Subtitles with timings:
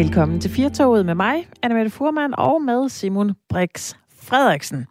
[0.00, 4.86] Velkommen til Firtoget med mig, Annemette Furman, og med Simon Brix Frederiksen.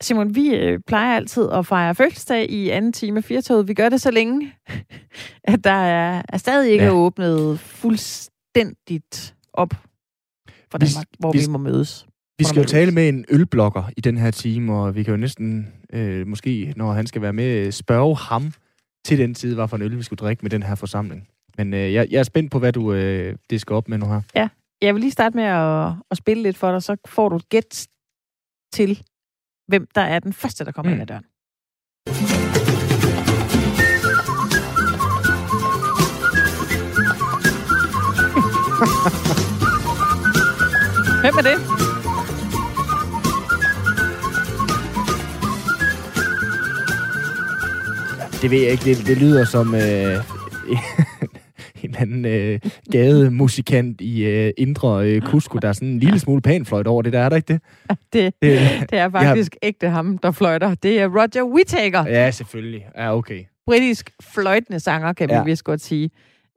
[0.00, 3.68] Simon, vi øh, plejer altid at fejre fødselsdag i anden time af Firtoget.
[3.68, 4.52] Vi gør det så længe,
[5.52, 6.90] at der er, er stadig ikke ja.
[6.90, 9.74] åbnet fuldstændigt op
[10.70, 12.06] for Danmark, vi, hvor vi, vi må mødes.
[12.38, 15.16] Vi skal jo tale med en ølblokker i den her time, og vi kan jo
[15.16, 18.52] næsten, øh, måske når han skal være med, spørge ham
[19.04, 21.28] til den tid, hvad for en øl vi skulle drikke med den her forsamling.
[21.58, 24.06] Men øh, jeg, jeg er spændt på, hvad du øh, det skal op med nu
[24.06, 24.20] her.
[24.34, 24.48] Ja,
[24.82, 27.48] jeg vil lige starte med at, at spille lidt for dig, så får du et
[27.48, 27.86] gæt
[28.72, 29.02] til,
[29.68, 31.00] hvem der er den første, der kommer mm.
[31.00, 31.24] ind ad døren.
[41.24, 41.58] Hvem er det?
[48.42, 48.84] Det ved jeg ikke.
[48.84, 50.24] Det, det lyder som øh,
[51.88, 52.60] en anden øh,
[52.92, 57.12] gademusikant i øh, Indre øh, Cusco, der er sådan en lille smule panfløjt over det
[57.12, 57.60] der, er der ikke det?
[58.12, 58.60] Det, det,
[58.90, 59.68] det er faktisk har...
[59.68, 60.74] ægte ham, der fløjter.
[60.74, 62.06] Det er Roger Whittaker.
[62.06, 62.86] Ja, selvfølgelig.
[62.96, 63.44] Ja, okay.
[63.66, 65.42] Britisk fløjtende sanger, kan ja.
[65.42, 66.10] vi vist godt sige.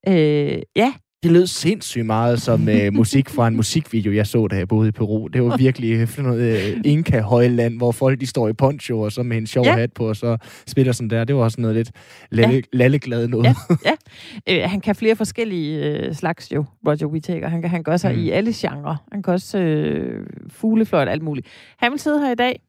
[0.08, 4.56] Øh, ja, det lød sindssygt meget som uh, musik fra en musikvideo, jeg så, da
[4.56, 5.28] jeg boede i Peru.
[5.28, 9.24] Det var virkelig sådan noget uh, Inka-højland, hvor folk de står i poncho, og så
[9.24, 9.76] med en sjov ja.
[9.76, 11.24] hat på, og så spiller sådan der.
[11.24, 11.92] Det var også noget lidt
[12.32, 12.62] lalle, ja.
[12.74, 13.46] lalleglad noget.
[13.46, 13.54] Ja,
[14.48, 14.66] ja.
[14.66, 17.48] Uh, han kan flere forskellige uh, slags jo, Roger Whittaker.
[17.48, 18.20] Han kan, han gør sig mm.
[18.20, 18.96] i alle genrer.
[19.12, 21.48] Han kan også uh, fuglefløjt og alt muligt.
[21.78, 22.62] Han vil sidde her i dag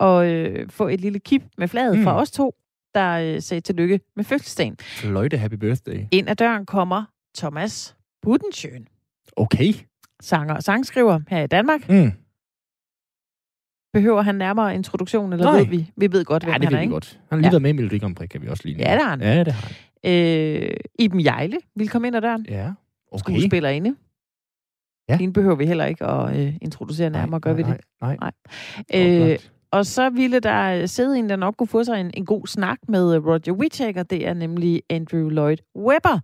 [0.00, 2.04] og uh, få et lille kip med flaget mm.
[2.04, 2.54] fra os to
[2.94, 4.76] der øh, sagde tillykke med fødselsdagen.
[4.80, 6.04] Fløjte happy birthday.
[6.12, 7.04] Ind ad døren kommer
[7.36, 8.88] Thomas Budensjøen.
[9.36, 9.72] Okay.
[10.20, 11.88] Sanger og sangskriver her i Danmark.
[11.88, 12.12] Mm.
[13.92, 15.58] Behøver han nærmere introduktion, eller Nej.
[15.58, 15.90] ved vi?
[15.96, 16.92] Vi ved godt, hvem ja, det han er, ikke?
[16.92, 17.12] godt.
[17.12, 17.50] Han har lige ja.
[17.50, 19.20] været med i Melodi Grand Prix, kan vi også lige Ja, det har han.
[19.20, 19.76] Ja, det har han.
[20.12, 22.46] Øh, Iben Jejle vil komme ind ad døren.
[22.48, 22.72] Ja,
[23.12, 23.32] okay.
[23.32, 23.96] Skuespillerinde.
[25.08, 25.16] Ja.
[25.16, 27.84] Hende behøver vi heller ikke at øh, introducere nærmere, nej, gør vi nej, det?
[28.00, 29.32] Nej, nej.
[29.32, 29.38] Øh,
[29.70, 32.78] og så ville der sidde en, der nok kunne få sig en, en god snak
[32.88, 34.02] med Roger Whittaker.
[34.02, 36.20] Det er nemlig Andrew Lloyd Webber.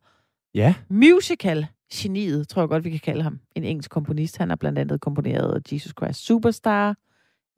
[0.55, 0.75] Ja.
[0.89, 3.41] Musical geniet, tror jeg godt, vi kan kalde ham.
[3.55, 4.37] En engelsk komponist.
[4.37, 6.97] Han har blandt andet komponeret Jesus Christ Superstar,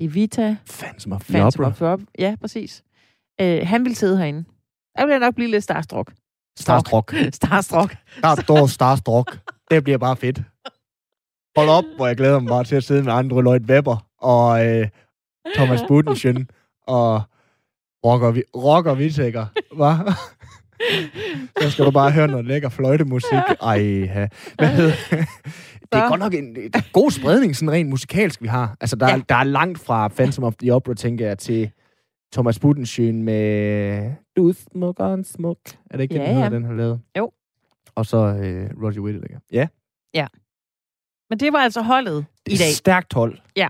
[0.01, 0.57] Evita.
[0.79, 1.93] Phantom of the Phantom Opera.
[1.93, 2.83] Of Ja, præcis.
[3.43, 4.45] Uh, han vil sidde herinde.
[4.99, 6.13] Jeg vil nok blive lidt starstruck.
[6.59, 7.15] Starstruck.
[7.41, 7.97] Starstruck.
[8.19, 8.71] Starstruck.
[8.71, 9.39] Starstruck.
[9.71, 10.43] Det bliver bare fedt.
[11.57, 14.67] Hold op, hvor jeg glæder mig bare til at sidde med andre Lloyd Webber og
[14.67, 14.89] øh,
[15.55, 16.51] Thomas Budensjøen
[16.87, 17.23] og
[18.05, 19.47] Rocker, rocker Whittaker.
[19.77, 20.13] Hvad?
[21.61, 23.33] Så skal du bare høre noget lækker fløjtemusik.
[23.63, 24.27] Ej, ha.
[24.59, 25.27] Hvad hedder det?
[25.93, 28.77] er godt nok en, en god spredning, sådan rent musikalsk, vi har.
[28.81, 29.17] Altså, der, ja.
[29.17, 31.71] er, der er langt fra Phantom of the Opera, tænker jeg, til
[32.33, 35.59] Thomas Budensjøen med Du smuk og smuk.
[35.91, 36.51] Er det ikke ja, den, ja.
[36.51, 37.01] den har lavet?
[37.19, 37.31] Jo.
[37.95, 39.39] Og så øh, Roger Whittaker.
[39.53, 39.69] Ja.
[40.15, 40.27] Ja.
[41.31, 42.73] Men det var altså holdet det i dag.
[42.73, 43.39] stærkt hold.
[43.57, 43.69] Ja.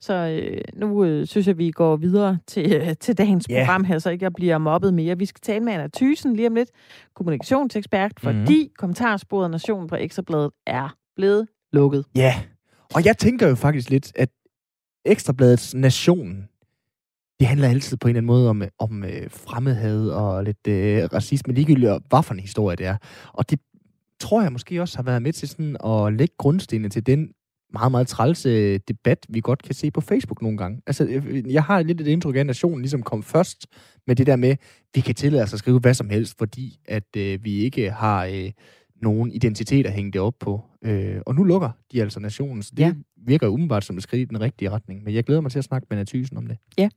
[0.00, 3.66] Så øh, nu øh, synes jeg, vi går videre til, øh, til dagens yeah.
[3.66, 5.18] program her, så ikke jeg bliver mobbet mere.
[5.18, 6.70] Vi skal tale med Anna Thysen lige om lidt,
[7.14, 8.40] kommunikationsekspert, mm-hmm.
[8.40, 12.04] fordi kommentarsporet Nationen på Ekstrabladet er blevet lukket.
[12.16, 12.34] Ja, yeah.
[12.94, 14.28] og jeg tænker jo faktisk lidt, at
[15.04, 16.48] Ekstrabladets Nation,
[17.40, 21.04] det handler altid på en eller anden måde om, om øh, fremmedhed og lidt øh,
[21.12, 22.96] racisme, ligegyldigt hvad for en historie det er.
[23.32, 23.60] Og det
[24.20, 27.32] tror jeg måske også har været med til sådan at lægge grundstenene til den
[27.72, 30.82] meget, meget trælse debat, vi godt kan se på Facebook nogle gange.
[30.86, 33.66] Altså, øh, jeg har lidt et indtryk af, at nationen ligesom kom først
[34.06, 34.56] med det der med,
[34.94, 38.24] vi kan tillade os at skrive hvad som helst, fordi at øh, vi ikke har
[38.24, 38.50] øh,
[39.02, 40.64] nogen identitet at hænge det op på.
[40.84, 42.94] Øh, og nu lukker de altså nationen, så det ja.
[43.16, 45.04] virker umiddelbart som et skridt i den rigtige retning.
[45.04, 46.56] Men jeg glæder mig til at snakke med Nathysen om det.
[46.78, 46.88] Ja.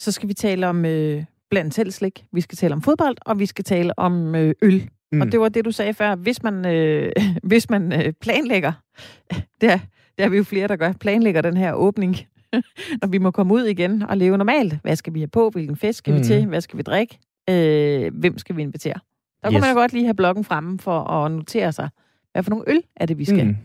[0.00, 3.38] Så skal vi tale om øh, blandt selv slik, vi skal tale om fodbold, og
[3.38, 4.88] vi skal tale om øh, øl.
[5.12, 5.20] Mm.
[5.20, 6.14] Og det var det, du sagde før.
[6.14, 7.12] Hvis man, øh,
[7.50, 8.72] hvis man øh, planlægger,
[9.60, 9.78] det er,
[10.18, 12.16] det er vi jo flere, der gør, planlægger den her åbning,
[13.02, 14.74] når vi må komme ud igen og leve normalt.
[14.82, 15.50] Hvad skal vi have på?
[15.50, 16.18] Hvilken fest skal mm.
[16.18, 16.46] vi til?
[16.46, 17.18] Hvad skal vi drikke?
[17.50, 18.94] Øh, hvem skal vi invitere?
[19.42, 19.54] Der yes.
[19.54, 21.88] kunne man jo godt lige have bloggen fremme for at notere sig,
[22.32, 23.56] hvad for nogle øl er det, vi skal mm.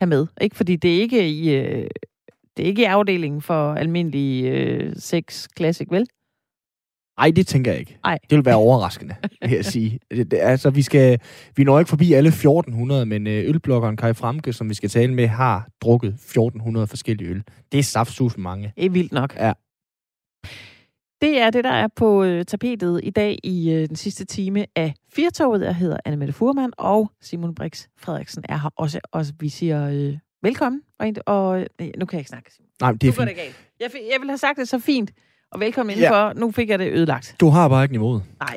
[0.00, 0.26] have med.
[0.40, 0.56] Ikke?
[0.56, 1.88] Fordi det er ikke i, øh,
[2.56, 6.06] det er ikke i afdelingen for almindelig øh, sex classic, vel?
[7.18, 7.98] Nej, det tænker jeg ikke.
[8.04, 8.18] Ej.
[8.30, 9.98] Det vil være overraskende, vil jeg sige.
[10.30, 11.18] Det, altså, vi, skal,
[11.56, 15.14] vi når ikke forbi alle 1400, men øh, ølblokkeren Kai Fremke, som vi skal tale
[15.14, 17.42] med, har drukket 1400 forskellige øl.
[17.72, 18.72] Det er saftsus mange.
[18.76, 19.36] Det er vildt nok.
[19.36, 19.52] Ja.
[21.20, 24.66] Det er det, der er på øh, tapetet i dag i øh, den sidste time
[24.76, 25.64] af Firtoget.
[25.64, 29.00] Jeg hedder Annemette Furman, og Simon Brix Frederiksen er her også.
[29.12, 30.82] Og vi siger øh, velkommen.
[30.98, 32.68] Og, og øh, nu kan jeg ikke snakke, Simon.
[32.80, 33.28] Nej, det er fint.
[33.28, 33.36] Det
[33.80, 35.10] jeg, jeg ville have sagt det så fint.
[35.52, 36.26] Og velkommen indenfor.
[36.26, 36.32] Ja.
[36.32, 37.36] Nu fik jeg det ødelagt.
[37.40, 38.22] Du har bare ikke niveauet.
[38.40, 38.56] Nej.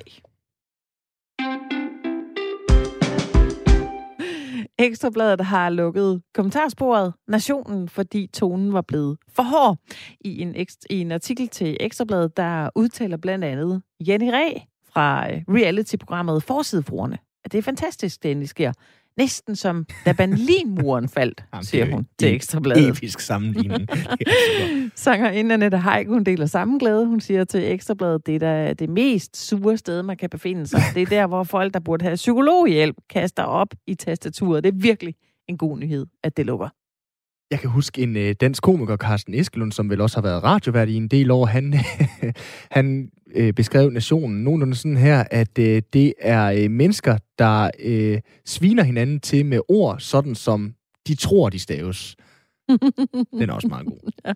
[4.80, 9.78] Ekstrabladet har lukket kommentarsporet Nationen, fordi tonen var blevet for hård.
[10.22, 10.56] I en,
[10.90, 14.60] i en artikel til Ekstrabladet, der udtaler blandt andet Jenny Ræ
[14.94, 17.18] fra øh, reality-programmet Forsidefruerne,
[17.52, 18.74] det er fantastisk, det endelig sker.
[19.18, 22.90] Næsten som da Berlinmuren faldt, Jamen, siger hun til Ekstrabladet.
[22.90, 23.88] Episk sammenligning.
[24.96, 27.06] Sanger Annette Heik, hun deler samme glæde.
[27.06, 30.82] Hun siger til Ekstrabladet, det er da det mest sure sted, man kan befinde sig.
[30.94, 34.64] Det er der, hvor folk, der burde have psykologhjælp, kaster op i tastaturet.
[34.64, 35.16] Det er virkelig
[35.48, 36.70] en god nyhed, at det lukker.
[37.52, 40.90] Jeg kan huske en øh, dansk komiker, Carsten Eskelund, som vel også har været radiovært
[40.90, 41.46] i en del år.
[41.46, 41.74] Han,
[42.78, 48.22] han øh, beskrev nationen nogenlunde sådan her, at øh, det er øh, mennesker, der øh,
[48.46, 50.74] sviner hinanden til med ord, sådan som
[51.08, 52.16] de tror, de staves.
[53.40, 54.34] Den er også meget god.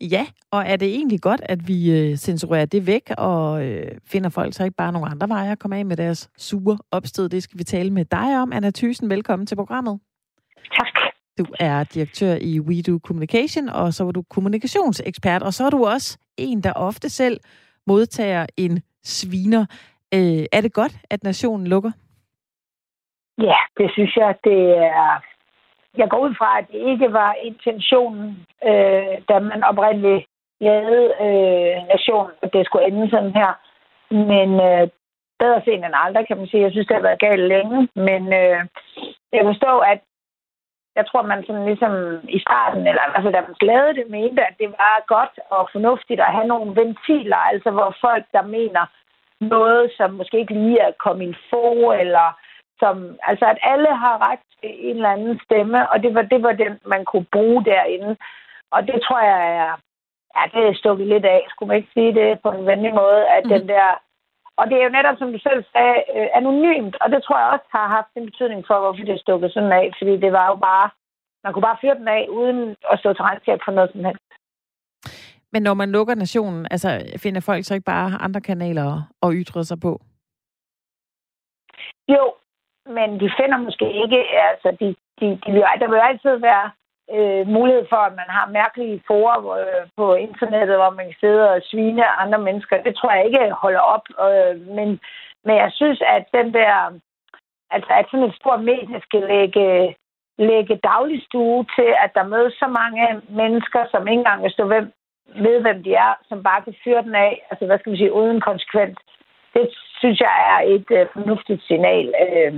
[0.00, 4.30] ja, og er det egentlig godt, at vi øh, censurerer det væk, og øh, finder
[4.30, 7.28] folk så ikke bare nogle andre veje at komme af med deres sure opstød?
[7.28, 8.52] Det skal vi tale med dig om.
[8.52, 10.00] Anna Thysen, velkommen til programmet.
[10.72, 11.05] Tak.
[11.38, 15.86] Du er direktør i WeDo Communication, og så var du kommunikationsekspert, og så er du
[15.86, 17.40] også en, der ofte selv
[17.86, 19.66] modtager en sviner.
[20.14, 21.90] Øh, er det godt, at nationen lukker?
[23.38, 25.22] Ja, det synes jeg, det er...
[25.96, 30.26] Jeg går ud fra, at det ikke var intentionen, øh, da man oprindeligt
[30.60, 33.52] lavede øh, nationen, at det skulle ende sådan her.
[34.10, 34.88] Men øh,
[35.38, 36.62] bedre sent end aldrig, kan man sige.
[36.62, 37.88] Jeg synes, det har været galt længe.
[37.94, 38.60] Men øh,
[39.32, 40.00] jeg forstår, at
[40.96, 41.94] jeg tror, man sådan ligesom
[42.28, 45.34] i starten, eller i hvert fald da man lavede det, mente, at det var godt
[45.50, 48.84] og fornuftigt at have nogle ventiler, altså hvor folk, der mener
[49.40, 52.26] noget, som måske ikke lige er kommet få, eller
[52.80, 56.42] som, altså at alle har ret til en eller anden stemme, og det var, det
[56.42, 58.16] var den, man kunne bruge derinde.
[58.70, 59.72] Og det tror jeg er,
[60.36, 63.28] ja, det er stukket lidt af, skulle man ikke sige det på en venlig måde,
[63.36, 63.50] at mm.
[63.50, 63.88] den der
[64.58, 67.48] og det er jo netop, som du selv sagde, øh, anonymt, og det tror jeg
[67.54, 70.56] også har haft en betydning for, hvorfor det stukket sådan af, fordi det var jo
[70.68, 70.86] bare,
[71.44, 74.28] man kunne bare fyre den af, uden at stå til regnskab for noget som helst.
[75.52, 78.88] Men når man lukker nationen, altså finder folk så ikke bare andre kanaler
[79.22, 79.92] at ytre sig på?
[82.08, 82.24] Jo,
[82.96, 84.20] men de finder måske ikke,
[84.50, 84.86] altså de,
[85.20, 86.70] de, de vil, der vil altid være
[87.14, 91.50] øh, mulighed for, at man har mærkelige forer øh, på internettet, hvor man kan sidde
[91.50, 92.82] og svine andre mennesker.
[92.82, 94.06] Det tror jeg ikke holder op.
[94.26, 94.88] Øh, men,
[95.44, 96.72] men jeg synes, at den der,
[97.70, 99.96] altså at sådan et stort medie skal lægge,
[100.38, 104.92] lægge dagligstue til, at der mødes så mange mennesker, som ikke engang vil stå hvem,
[105.44, 108.12] ved, hvem de er, som bare kan fyre den af, altså hvad skal man sige,
[108.12, 108.98] uden konsekvens.
[109.54, 109.68] Det
[109.98, 112.14] synes jeg er et øh, fornuftigt signal.
[112.24, 112.54] Øh,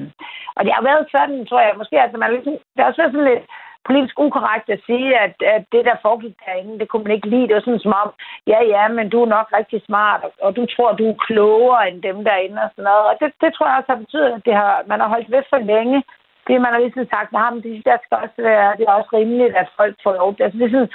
[0.57, 3.13] og det har været sådan, tror jeg, måske, altså man ligesom, det har også været
[3.13, 3.45] sådan lidt,
[3.89, 7.47] politisk ukorrekt at sige, at, at det, der foregik derinde, det kunne man ikke lide.
[7.49, 8.11] Det var sådan som om,
[8.53, 11.89] ja, ja, men du er nok rigtig smart, og, og du tror, du er klogere
[11.89, 13.05] end dem derinde og sådan noget.
[13.11, 15.43] Og det, det tror jeg også har betydet, at det har, man har holdt ved
[15.51, 15.99] for længe.
[16.47, 19.55] Det man har ligesom sagt, at det der skal også være, det er også rimeligt,
[19.63, 20.29] at folk får lov.
[20.45, 20.93] Altså, det er sådan,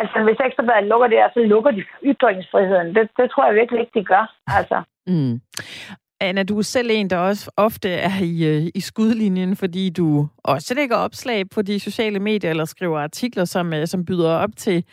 [0.00, 2.94] altså hvis Ekstrabladet lukker det, så lukker de ytringsfriheden.
[2.96, 4.24] Det, det tror jeg virkelig ikke, de gør.
[4.58, 4.78] Altså.
[5.06, 5.34] Mm.
[6.20, 10.28] Anna, du er selv en, der også ofte er i, øh, i skudlinjen, fordi du
[10.38, 14.50] også lægger opslag på de sociale medier eller skriver artikler, som, øh, som byder op
[14.56, 14.84] til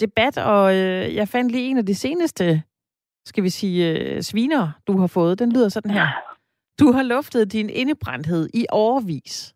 [0.00, 0.38] debat.
[0.38, 2.62] Og øh, jeg fandt lige en af de seneste,
[3.26, 5.38] skal vi sige, øh, sviner, du har fået.
[5.38, 6.06] Den lyder sådan her.
[6.80, 9.54] Du har luftet din indebrændthed i overvis.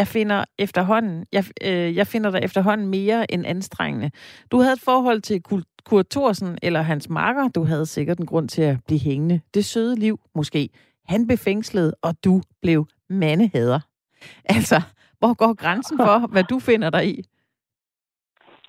[0.00, 4.10] Jeg finder efterhånden, jeg, øh, jeg finder dig efterhånden mere end anstrengende.
[4.52, 5.42] Du havde et forhold til
[5.88, 9.40] Kurt Thorsen eller hans marker, du havde sikkert en grund til at blive hængende.
[9.54, 10.68] Det søde liv, måske.
[11.08, 13.80] Han blev fængslet, og du blev mandehader.
[14.56, 14.78] Altså,
[15.18, 17.16] hvor går grænsen for, hvad du finder dig i?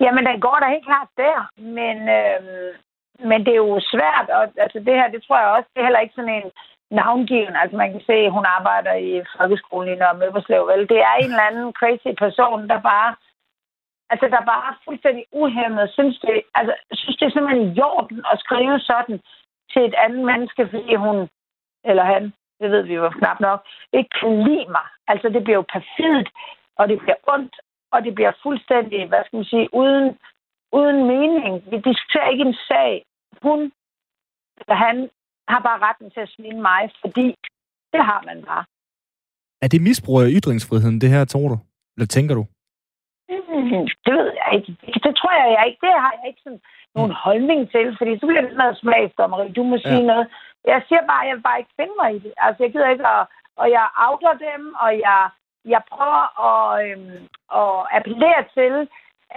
[0.00, 1.38] Jamen, den går da helt klart der.
[1.78, 2.40] Men, øh,
[3.28, 4.26] men det er jo svært.
[4.36, 6.50] Og, altså, det her, det tror jeg også, det er heller ikke sådan en
[7.00, 7.56] navngiven.
[7.56, 10.62] Altså, man kan se, at hun arbejder i folkeskolen i Nørre Møberslev.
[10.66, 10.88] Vel?
[10.88, 13.10] Det er en eller anden crazy person, der bare
[14.12, 18.18] altså, der bare er fuldstændig uhemmet, synes det, altså, synes det er simpelthen i jorden
[18.32, 19.20] at skrive sådan
[19.72, 21.28] til et andet menneske, fordi hun,
[21.84, 22.22] eller han,
[22.60, 23.60] det ved vi jo knap nok,
[23.92, 24.86] ikke kan lide mig.
[25.08, 26.28] Altså, det bliver jo perfidt,
[26.78, 27.54] og det bliver ondt,
[27.92, 30.18] og det bliver fuldstændig, hvad skal man sige, uden,
[30.72, 31.54] uden mening.
[31.70, 33.04] Vi diskuterer ikke en sag.
[33.42, 33.72] Hun,
[34.60, 35.10] eller han,
[35.48, 37.26] har bare retten til at smile mig, fordi
[37.92, 38.64] det har man bare.
[39.62, 41.58] Er det misbrug af ytringsfriheden, det her, tror du?
[41.96, 42.44] Eller tænker du?
[43.28, 44.70] Mm, det ved jeg ikke.
[45.04, 45.80] Det tror jeg, jeg ikke.
[45.86, 46.62] Det har jeg ikke sådan
[46.96, 47.20] nogen mm.
[47.26, 49.52] holdning til, fordi så bliver det noget smagsdommeri.
[49.58, 50.10] Du må sige ja.
[50.10, 50.26] noget.
[50.72, 52.32] Jeg siger bare, at jeg vil bare ikke finde mig i det.
[52.36, 53.26] Altså, jeg gider ikke at...
[53.62, 55.20] Og jeg outer dem, og jeg,
[55.74, 57.16] jeg prøver at, øhm,
[57.60, 58.74] at appellere til,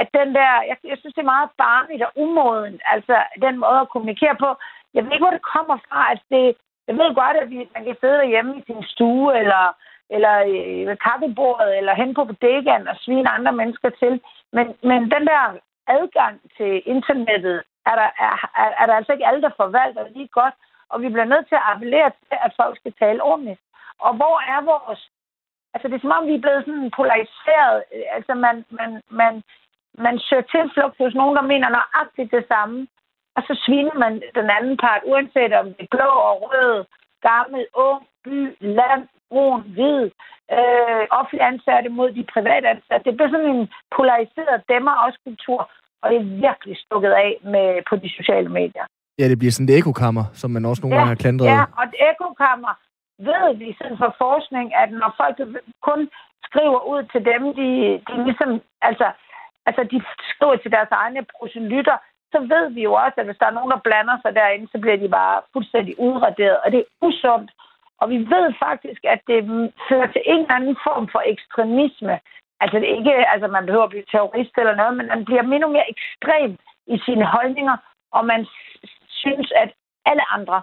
[0.02, 0.52] at den der...
[0.70, 2.80] Jeg, jeg synes, det er meget barnligt og umoden.
[2.94, 4.50] Altså, den måde at kommunikere på.
[4.96, 6.10] Jeg ved ikke, hvor det kommer fra.
[6.12, 6.56] Altså, det,
[6.88, 9.64] jeg ved godt, at vi, man kan sidde derhjemme i sin stue, eller
[10.10, 14.22] eller øh, ved kaffebordet, eller hen på bodegaen og svine andre mennesker til.
[14.54, 15.44] Men, men den der
[15.88, 20.28] adgang til internettet, er der, er, er, er der altså ikke alle, der forvalter lige
[20.28, 20.54] godt.
[20.90, 23.60] Og vi bliver nødt til at appellere til, at folk skal tale ordentligt.
[24.00, 25.10] Og hvor er vores...
[25.74, 27.84] Altså, det er som om, vi er blevet sådan polariseret.
[28.12, 29.44] Altså, man, man, man,
[29.98, 32.88] man søger tilflugt hos nogen, der mener nøjagtigt det samme.
[33.38, 36.76] Og så sviner man den anden part, uanset om det er blå og rød,
[37.30, 38.38] gammel, ung, by,
[38.80, 40.04] land, brun, hvid,
[40.58, 43.06] øh, offentlig ansatte mod de private ansatte.
[43.08, 45.62] Det bliver sådan en polariseret dæmmer også kultur,
[46.02, 48.86] og det er virkelig stukket af med, på de sociale medier.
[49.20, 51.48] Ja, det bliver sådan et ekokammer, som man også nogle ja, gange har klandret.
[51.48, 52.74] Ja, og et ekokammer
[53.20, 55.36] ved vi sådan fra forskning, at når folk
[55.88, 56.10] kun
[56.48, 57.70] skriver ud til dem, de,
[58.08, 58.50] de ligesom,
[58.90, 59.08] altså,
[59.68, 59.98] altså de
[60.32, 61.98] skriver til deres egne proselytter,
[62.32, 64.78] så ved vi jo også, at hvis der er nogen, der blander sig derinde, så
[64.80, 67.52] bliver de bare fuldstændig udraderet, og det er usundt.
[68.02, 69.40] Og vi ved faktisk, at det
[69.90, 72.20] fører til en eller anden form for ekstremisme.
[72.62, 75.42] Altså det er ikke, altså man behøver at blive terrorist eller noget, men man bliver
[75.42, 77.78] mere og mere ekstrem i sine holdninger,
[78.12, 78.48] og man
[79.10, 79.70] synes, at
[80.06, 80.62] alle andre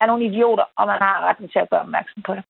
[0.00, 2.44] er nogle idioter, og man har retten til at gøre opmærksom på det.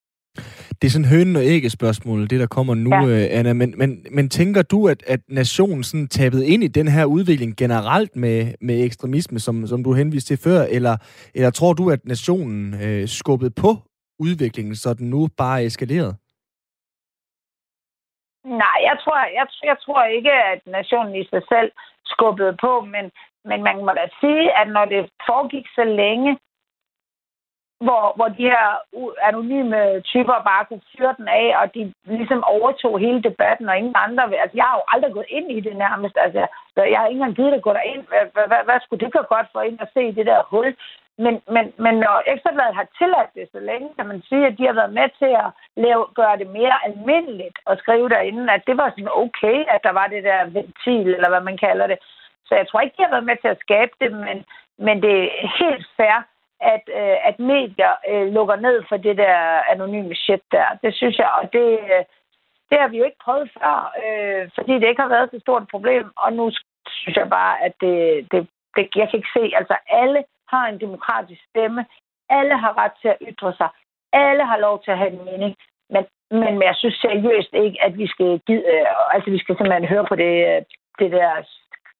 [0.81, 3.07] Det er sådan hønen og ægge spørgsmål, det der kommer nu, ja.
[3.07, 3.53] Øh, Anna.
[3.53, 7.57] Men, men, men tænker du, at, at nationen sådan tabet ind i den her udvikling
[7.57, 10.61] generelt med, med ekstremisme, som, som du henviste til før?
[10.77, 10.97] Eller,
[11.35, 13.71] eller tror du, at nationen øh, skubbede på
[14.19, 16.17] udviklingen, så den nu bare er eskaleret?
[18.45, 21.71] Nej, jeg tror, jeg, jeg tror ikke, at nationen i sig selv
[22.05, 23.05] skubbede på, men,
[23.51, 26.39] men man må da sige, at når det foregik så længe,
[27.87, 28.67] hvor, hvor de her
[29.29, 33.97] anonyme typer bare kunne fyre den af, og de ligesom overtog hele debatten, og ingen
[34.05, 34.23] andre...
[34.43, 36.17] Altså, jeg har jo aldrig gået ind i det nærmest.
[36.25, 38.05] Altså, jeg har ikke engang givet at gå derind.
[38.11, 40.77] Hvad, hvad, hvad, hvad skulle det gøre godt for ind at se det der hul?
[41.25, 44.67] Men, men, men når Ekstrabladet har tilladt det så længe, kan man sige, at de
[44.67, 48.77] har været med til at lave, gøre det mere almindeligt at skrive derinde, at det
[48.77, 51.99] var sådan okay, at der var det der ventil, eller hvad man kalder det.
[52.47, 54.45] Så jeg tror ikke, de har været med til at skabe det, men,
[54.87, 56.19] men det er helt fair,
[56.61, 59.37] at, øh, at medier øh, lukker ned for det der
[59.73, 60.67] anonyme shit der.
[60.83, 62.05] Det synes jeg, og det, øh,
[62.71, 65.63] det har vi jo ikke prøvet før, øh, fordi det ikke har været så stort
[65.63, 66.13] et problem.
[66.17, 66.51] Og nu
[66.87, 70.81] synes jeg bare, at det, det, det, jeg kan ikke se, altså alle har en
[70.81, 71.87] demokratisk stemme.
[72.31, 73.69] Alle har ret til at ytre sig.
[74.13, 75.57] Alle har lov til at have en mening.
[75.91, 79.85] Men, men jeg synes seriøst ikke, at vi skal, give, øh, altså, vi skal simpelthen
[79.85, 80.63] høre på det, øh,
[80.99, 81.43] det der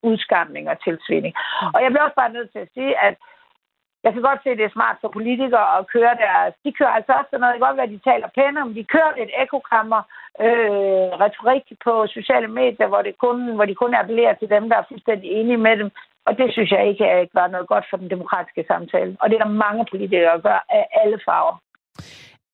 [0.03, 1.35] udskamning og tilsvinding.
[1.73, 3.15] Og jeg bliver også bare nødt til at sige, at
[4.03, 6.53] jeg kan godt se, at det er smart for politikere at køre deres...
[6.65, 7.53] De kører altså også noget.
[7.53, 8.73] Det kan godt være, at de taler pænt om.
[8.79, 10.01] de kører et ekokammer
[10.45, 14.77] øh, retorik på sociale medier, hvor, det kun, hvor de kun appellerer til dem, der
[14.77, 15.89] er fuldstændig enige med dem.
[16.27, 19.17] Og det synes jeg ikke er var noget godt for den demokratiske samtale.
[19.21, 21.55] Og det er der mange politikere, der gør af alle farver.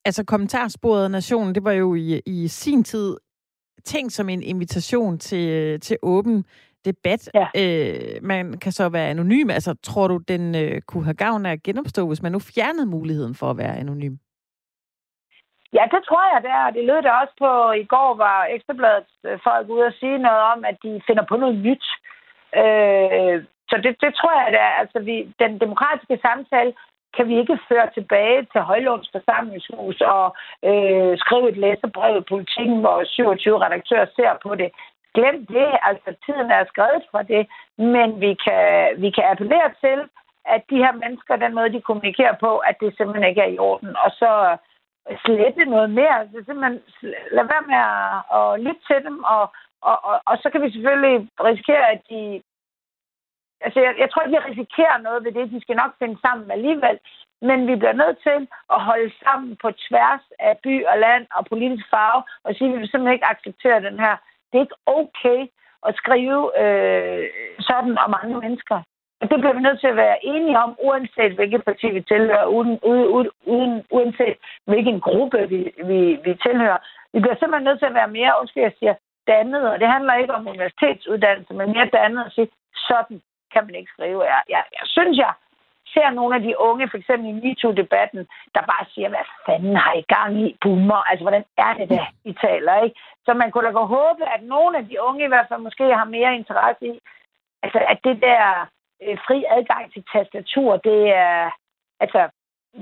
[0.07, 3.17] Altså kommentarsporet nationen, det var jo i, i sin tid
[3.83, 6.45] tænkt som en invitation til, til åben
[6.85, 7.29] debat.
[7.33, 7.47] Ja.
[7.61, 9.49] Øh, man kan så være anonym.
[9.49, 12.85] Altså, tror du, den øh, kunne have gavn af at genopstå, hvis man nu fjernede
[12.85, 14.15] muligheden for at være anonym?
[15.77, 16.69] Ja, det tror jeg, det er.
[16.75, 17.51] Det lød der også på,
[17.83, 21.35] i går var Ekstrabladets øh, folk ude og sige noget om, at de finder på
[21.37, 21.85] noget nyt.
[22.61, 23.37] Øh,
[23.69, 24.73] så det, det tror jeg, det er.
[24.81, 26.73] Altså, vi, den demokratiske samtale
[27.15, 30.25] kan vi ikke føre tilbage til Højlunds forsamlingshus og
[30.69, 34.69] øh, skrive et læserbrev i politikken, hvor 27 redaktører ser på det.
[35.15, 38.65] Glem det, altså tiden er skrevet fra det, men vi kan,
[39.03, 39.99] vi kan appellere til,
[40.45, 43.57] at de her mennesker, den måde, de kommunikerer på, at det simpelthen ikke er i
[43.57, 43.95] orden.
[44.05, 44.57] Og så
[45.25, 46.27] slette noget mere.
[46.31, 46.81] Så simpelthen
[47.31, 49.43] lad være med at, at lytte til dem, og,
[49.81, 52.41] og, og, og så kan vi selvfølgelig risikere, at de...
[53.61, 55.51] Altså, jeg, jeg tror ikke, vi risikerer noget ved det.
[55.51, 56.99] De skal nok finde sammen alligevel.
[57.41, 61.45] Men vi bliver nødt til at holde sammen på tværs af by og land og
[61.45, 64.15] politisk farve, og sige, at vi vil simpelthen ikke acceptere den her
[64.49, 65.39] det er ikke okay
[65.87, 68.81] at skrive øh, sådan om andre mennesker.
[69.21, 72.45] Og det bliver vi nødt til at være enige om, uanset hvilket parti vi tilhører,
[72.45, 75.59] uden, uden, uden, uanset hvilken gruppe vi,
[75.89, 76.77] vi, vi tilhører.
[77.13, 78.95] Vi bliver simpelthen nødt til at være mere, undskyld, jeg siger,
[79.27, 82.49] dannet, og det handler ikke om universitetsuddannelse, men mere dannet at sige,
[82.87, 83.21] sådan
[83.53, 84.23] kan man ikke skrive.
[84.23, 85.33] Jeg, jeg, jeg synes, jeg
[85.95, 88.21] ser nogle af de unge, for eksempel i MeToo-debatten,
[88.55, 91.01] der bare siger, hvad fanden har I gang i, boomer?
[91.09, 92.99] Altså, hvordan er det da, I taler, ikke?
[93.25, 95.83] Så man kunne da gå håbe, at nogle af de unge i hvert fald måske
[95.99, 96.99] har mere interesse i,
[97.63, 98.41] altså, at det der
[99.03, 101.51] øh, fri adgang til tastatur, det er,
[101.99, 102.21] altså,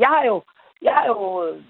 [0.01, 0.43] jeg har jo,
[0.81, 1.63] jeg har jo, øh,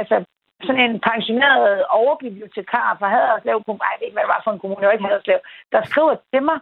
[0.00, 0.24] altså,
[0.66, 4.82] sådan en pensioneret overbibliotekar fra Haderslev, jeg ved ikke, hvad det var for en kommune,
[4.82, 5.40] jeg ikke Haderslev,
[5.72, 6.58] der skriver til mig,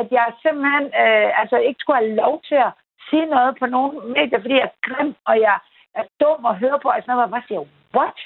[0.00, 2.72] at jeg simpelthen øh, altså ikke skulle have lov til at
[3.10, 5.56] sige noget på nogle medier, fordi jeg er grim, og jeg
[6.00, 7.62] er dum at høre på, og sådan noget, og jeg bare siger,
[7.96, 8.18] what?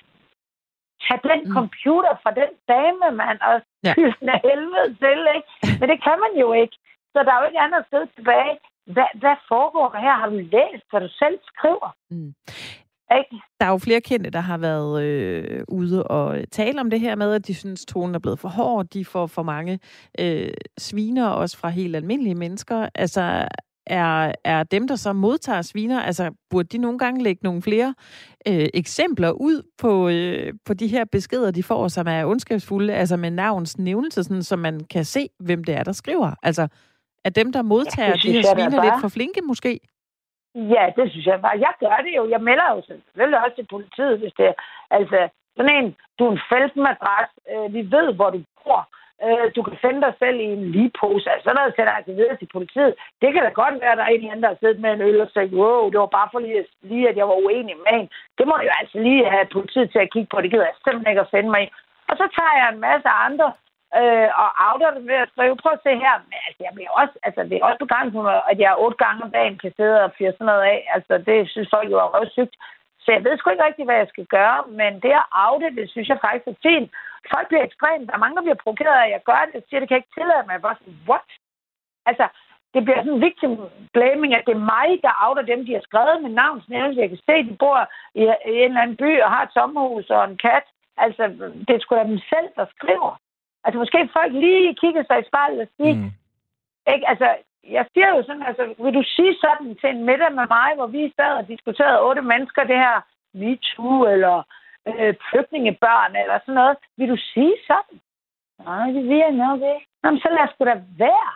[1.05, 1.55] tage den mm.
[1.59, 3.55] computer fra den dame, mand, og
[3.87, 3.93] ja.
[4.21, 5.51] den helvede til, ikke?
[5.81, 6.77] Men det kan man jo ikke.
[7.13, 8.55] Så der er jo ikke andet sted tilbage.
[8.95, 10.15] Hvad, hvad foregår der her?
[10.23, 11.91] Har du læst, hvad du selv skriver?
[12.11, 12.33] Mm.
[13.19, 13.37] Ikke?
[13.61, 17.15] Der er jo flere kendte, der har været øh, ude og tale om det her
[17.15, 18.85] med, at de synes, at tonen er blevet for hård.
[18.85, 19.79] De får for mange
[20.21, 22.89] øh, sviner, også fra helt almindelige mennesker.
[22.95, 23.49] Altså,
[23.87, 27.95] er, er dem, der så modtager sviner, altså burde de nogle gange lægge nogle flere
[28.49, 33.17] øh, eksempler ud på, øh, på de her beskeder, de får, som er ondskabsfulde, altså
[33.17, 36.31] med navns nævnelse, sådan, så man kan se, hvem det er, der skriver.
[36.43, 36.69] Altså,
[37.25, 39.81] er dem, der modtager ja, de her sviner, lidt for flinke måske?
[40.55, 41.57] Ja, det synes jeg bare.
[41.67, 42.23] Jeg gør det jo.
[42.35, 44.57] Jeg melder jo selvfølgelig også til politiet, hvis det er.
[44.91, 48.81] Altså, sådan en, du er en feltmadras, øh, vi ved, hvor du bor,
[49.25, 51.31] øh, du kan finde dig selv i en ligepose.
[51.31, 52.93] Altså, sådan noget sender altså videre til politiet.
[53.23, 54.91] Det kan da godt være, at der er en eller anden, der har siddet med
[54.93, 57.77] en øl og sagt, wow, det var bare for lige, lige at jeg var uenig
[57.85, 58.09] med en.
[58.39, 60.41] Det må jo altså lige have politiet til at kigge på.
[60.41, 61.69] Det gider jeg simpelthen ikke at finde mig i.
[62.11, 63.49] Og så tager jeg en masse andre
[64.01, 66.93] øh, og outer det ved at skrive, prøv at se her, men altså, jeg bliver
[67.01, 68.21] også, altså, det er også begrænset,
[68.51, 70.81] at jeg otte gange om dagen kan sidde og fyre sådan noget af.
[70.95, 72.55] Altså, det synes folk jo er røvsygt.
[73.03, 75.87] Så jeg ved sgu ikke rigtig, hvad jeg skal gøre, men det at oute, det
[75.91, 76.89] synes jeg faktisk er fint.
[77.35, 78.07] Folk bliver ekstremt.
[78.09, 79.55] Der er mange, der bliver provokeret af, at jeg gør det.
[79.55, 80.53] Jeg siger, det kan jeg ikke tillade mig.
[80.53, 81.29] Jeg bare sådan, what?
[82.11, 82.27] Altså,
[82.75, 83.53] det bliver sådan en victim
[83.95, 86.61] blaming, at det er mig, der outer dem, de har skrevet med navn.
[86.61, 86.67] Så
[87.03, 87.79] jeg kan se, de bor
[88.21, 90.67] i, i en eller anden by og har et sommerhus og en kat.
[91.05, 91.23] Altså,
[91.67, 93.13] det er sgu da dem selv, der skriver.
[93.65, 96.11] Altså, måske folk lige kigger sig i spejlet og siger, mm.
[96.95, 97.09] ikke?
[97.13, 97.29] Altså,
[97.77, 100.87] jeg siger jo sådan, altså, vil du sige sådan til en middag med mig, hvor
[100.87, 102.97] vi sad og diskuterede otte mennesker, det her
[103.35, 104.43] MeToo, eller
[104.89, 106.77] øh, flygtningebørn, eller sådan noget.
[106.99, 107.97] Vil du sige sådan?
[108.65, 109.87] Nej, det vil jeg nok ikke.
[110.05, 110.75] Jamen, så lad os da
[111.05, 111.33] være.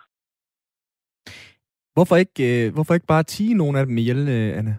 [1.95, 4.75] Hvorfor ikke, øh, hvorfor ikke bare tige nogle af dem ihjel, øh, Anna?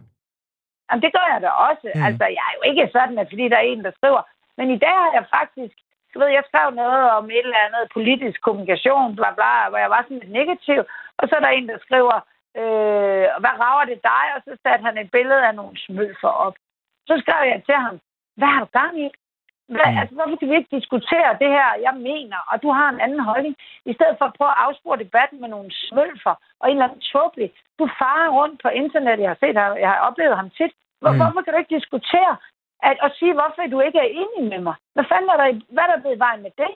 [0.88, 1.86] Jamen, det gør jeg da også.
[1.96, 2.04] Mm.
[2.08, 4.22] Altså, jeg er jo ikke sådan, at fordi der er en, der skriver.
[4.58, 5.76] Men i dag har jeg faktisk
[6.14, 9.90] du ved, jeg skrev noget om et eller andet politisk kommunikation, bla bla, hvor jeg
[9.96, 10.82] var sådan lidt negativ.
[11.20, 12.18] Og så er der en, der skriver,
[12.62, 14.26] øh, hvad rager det dig?
[14.36, 16.56] Og så satte han et billede af nogle smølfer op.
[17.08, 17.96] Så skrev jeg til ham,
[18.38, 19.08] hvad har du gang i?
[19.74, 19.98] Hvad, mm.
[20.00, 23.24] altså, hvorfor kan vi ikke diskutere det her, jeg mener, og du har en anden
[23.30, 23.56] holdning,
[23.92, 27.02] i stedet for at prøve at afspore debatten med nogle smølfer og en eller anden
[27.14, 27.50] tåbelig.
[27.80, 30.74] Du farer rundt på internettet, jeg har set jeg har oplevet ham tit.
[31.02, 31.18] Hvor, mm.
[31.20, 32.34] Hvorfor kan du ikke diskutere
[32.90, 34.76] at, at sige, hvorfor du ikke er enig med mig?
[34.94, 36.72] Hvad fanden er der, hvad er der blevet vejen med det?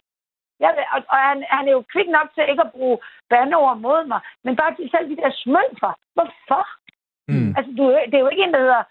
[0.59, 2.97] Jeg og, og han, han er jo kvik nok til ikke at bruge
[3.29, 5.93] bandeord mod mig, men bare til selv de der smølfer.
[6.15, 6.63] Hvorfor?
[7.31, 7.51] Mm.
[7.57, 8.83] Altså, du, det er jo ikke en, der hedder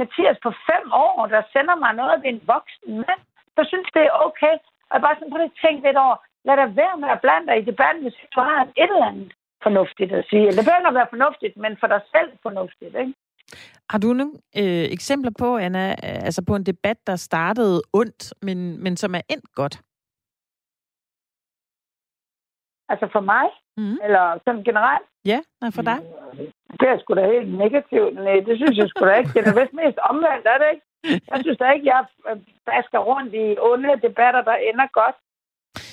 [0.00, 3.22] Mathias på fem år, der sender mig noget ved en voksen mand,
[3.56, 4.54] der synes, det er okay.
[4.88, 6.16] Og jeg bare sådan, prøv at tænke lidt over,
[6.48, 9.32] lad dig være med at blande dig i debatten, hvis du har et eller andet
[9.66, 10.46] fornuftigt at sige.
[10.56, 13.14] Det behøver at være fornuftigt, men for dig selv fornuftigt, ikke?
[13.90, 18.82] Har du nogle øh, eksempler på, Anna, altså på en debat, der startede ondt, men,
[18.82, 19.74] men som er endt godt?
[22.88, 23.46] Altså for mig?
[23.76, 23.98] Mm.
[24.04, 25.06] Eller sådan generelt?
[25.24, 25.98] Ja, nej, for dig.
[26.80, 28.14] Det er sgu da helt negativt.
[28.14, 29.32] Nej, det synes jeg sgu da ikke.
[29.34, 30.86] Det er vist mest omvendt, er det ikke?
[31.30, 32.00] Jeg synes da ikke, jeg
[32.66, 35.16] basker rundt i onde debatter, der ender godt.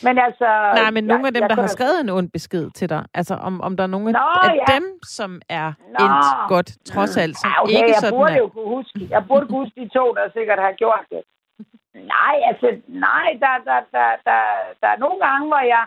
[0.06, 0.50] Men altså...
[0.82, 3.62] Nej, men nogle af dem, der har skrevet en ond besked til dig, altså om,
[3.62, 4.74] om der er nogle Nå, af ja.
[4.76, 4.86] dem,
[5.18, 6.06] som er Nå.
[6.06, 8.38] endt godt, trods alt, som ja, okay, ikke jeg sådan burde er...
[8.38, 11.22] jo kunne huske, jeg burde kunne huske de to, der sikkert har gjort det.
[12.16, 14.42] Nej, altså, nej, der, der, der, der,
[14.82, 15.84] der er nogle gange, hvor jeg,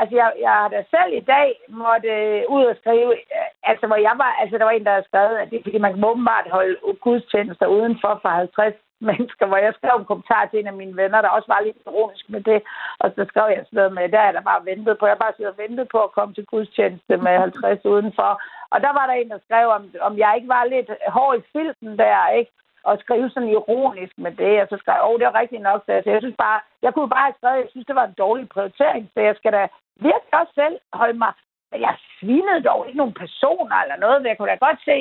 [0.00, 3.84] altså, jeg, jeg har da selv i dag måtte øh, ud og skrive, øh, altså,
[3.86, 5.94] hvor jeg var, altså, der var en, der havde skrevet, at det er, fordi man
[5.94, 8.74] kan åbenbart holde gudstjenester udenfor for 50
[9.08, 11.76] mennesker, hvor jeg skrev en kommentar til en af mine venner, der også var lidt
[11.86, 12.60] ironisk med det.
[12.98, 15.06] Og så skrev jeg sådan noget med, der er der bare ventet på.
[15.06, 18.30] Jeg bare sidder og ventet på at komme til gudstjeneste med 50 udenfor.
[18.72, 21.42] Og der var der en, der skrev, om, om jeg ikke var lidt hård i
[21.52, 22.52] filten der, ikke?
[22.90, 24.54] At skrive sådan ironisk med det.
[24.62, 25.80] Og så skrev jeg, åh, det er rigtigt nok.
[25.86, 28.48] Så jeg synes bare, jeg kunne bare have skrevet, jeg synes, det var en dårlig
[28.48, 29.10] prioritering.
[29.14, 29.62] Så jeg skal da
[30.08, 31.32] virkelig også selv holde mig
[31.70, 34.98] men jeg svinede dog ikke nogen personer eller noget, men jeg kunne da godt se,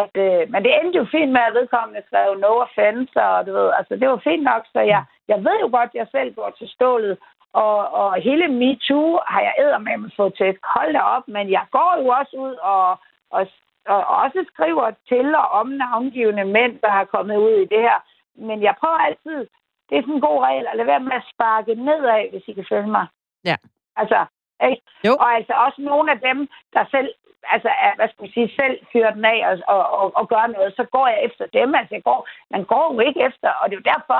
[0.00, 3.52] at, øh, men det endte jo fint med, at vedkommende skrev no offense, og du
[3.52, 6.34] ved, altså det var fint nok, så jeg, jeg ved jo godt, at jeg selv
[6.34, 7.18] går til stålet,
[7.52, 10.56] og, og hele MeToo har jeg med fået til.
[10.74, 12.98] Hold da op, men jeg går jo også ud og,
[13.30, 13.46] og,
[13.86, 17.98] og også skriver til og om navngivende mænd, der har kommet ud i det her.
[18.34, 19.46] Men jeg prøver altid,
[19.88, 22.52] det er sådan en god regel, at lade være med at sparke nedad, hvis I
[22.52, 23.06] kan følge mig.
[23.44, 23.56] Ja.
[23.96, 24.24] Altså,
[24.70, 24.82] ikke?
[25.06, 25.12] Jo.
[25.20, 27.08] Og altså også nogle af dem, der selv
[27.54, 30.76] altså, hvad skal man sige, selv fyrer den af og, og, og, og gør noget,
[30.76, 31.74] så går jeg efter dem.
[31.74, 34.18] Altså, jeg går, man går jo ikke efter, og det er jo derfor,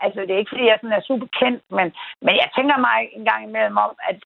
[0.00, 1.86] altså, det er ikke, fordi jeg sådan er super kendt, men,
[2.24, 4.18] men jeg tænker mig en gang imellem om, at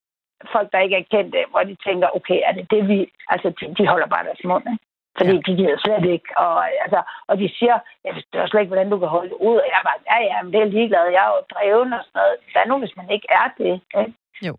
[0.55, 2.99] folk, der ikke er kendte, hvor de tænker, okay, er det det, vi...
[3.29, 4.85] Altså, de, de holder bare deres mund, ikke?
[5.19, 5.43] Fordi ja.
[5.47, 6.29] de gider slet ikke.
[6.45, 9.57] Og, altså, og de siger, jeg forstår slet ikke, hvordan du kan holde ud.
[9.65, 11.05] Og jeg bare, ja, ja, men det er ligeglad.
[11.17, 12.35] Jeg er jo dreven og sådan noget.
[12.53, 13.73] Hvad nu, hvis man ikke er det?
[14.01, 14.15] Ikke?
[14.47, 14.53] Jo.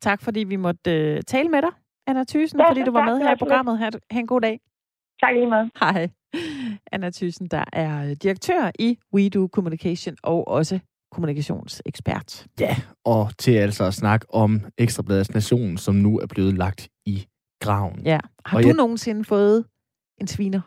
[0.00, 1.72] Tak, fordi vi måtte uh, tale med dig,
[2.06, 3.78] Anna Thysen, ja, fordi du var med her i programmet.
[3.78, 4.60] Ha, ha' en god dag.
[5.20, 5.70] Tak lige meget.
[5.80, 6.08] Hej.
[6.92, 10.80] Anna Thyssen, der er direktør i WeDo Communication og også
[11.14, 12.46] kommunikationsekspert.
[12.60, 17.26] Ja, og til altså at snakke om Ekstrabladets Nation, som nu er blevet lagt i
[17.60, 18.02] graven.
[18.04, 18.18] Ja.
[18.46, 18.76] Har og du jeg...
[18.76, 19.64] nogensinde fået
[20.20, 20.60] en sviner?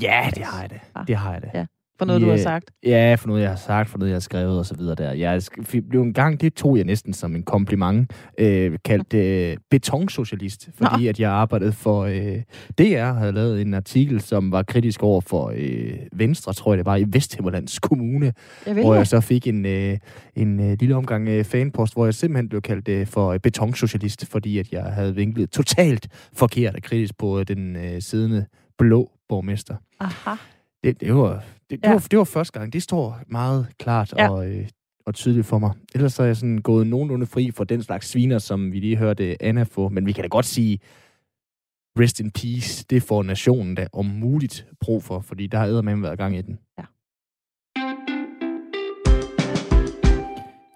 [0.00, 0.80] Ja, det har jeg det.
[0.94, 1.06] Ah.
[1.06, 1.50] Det har jeg det.
[1.54, 1.66] Ja.
[2.02, 2.70] For noget, ja, du har sagt?
[2.84, 5.12] Ja, for noget, jeg har sagt, for noget, jeg har skrevet og så videre der.
[5.12, 5.42] Jeg
[5.88, 11.04] blev en gang, det tog jeg næsten som en kompliment, øh, kaldt øh, betonsocialist, fordi
[11.04, 11.08] Nå.
[11.08, 12.42] at jeg arbejdede for øh,
[12.78, 16.86] DR, havde lavet en artikel, som var kritisk over for øh, Venstre, tror jeg det
[16.86, 18.32] var, i Vesthimmerlands Kommune,
[18.66, 19.98] jeg hvor jeg så fik en, øh,
[20.36, 24.26] en øh, lille omgang øh, fanpost, hvor jeg simpelthen blev kaldt øh, for øh, betonsocialist,
[24.26, 28.46] fordi at jeg havde vinklet totalt forkert og kritisk på øh, den øh, siddende
[28.78, 29.74] blå borgmester.
[30.00, 30.36] Aha.
[30.84, 31.92] Det, det, var, det, det, ja.
[31.92, 32.72] var, det var første gang.
[32.72, 34.30] Det står meget klart ja.
[34.30, 34.68] og, øh,
[35.06, 35.72] og tydeligt for mig.
[35.94, 38.96] Ellers så er jeg sådan gået nogenlunde fri for den slags sviner, som vi lige
[38.96, 39.88] hørte Anna få.
[39.88, 40.80] Men vi kan da godt sige,
[41.98, 45.96] rest in peace, det får nationen da om muligt brug for, fordi der har med
[45.96, 46.58] været gang i den.
[46.78, 46.84] Ja.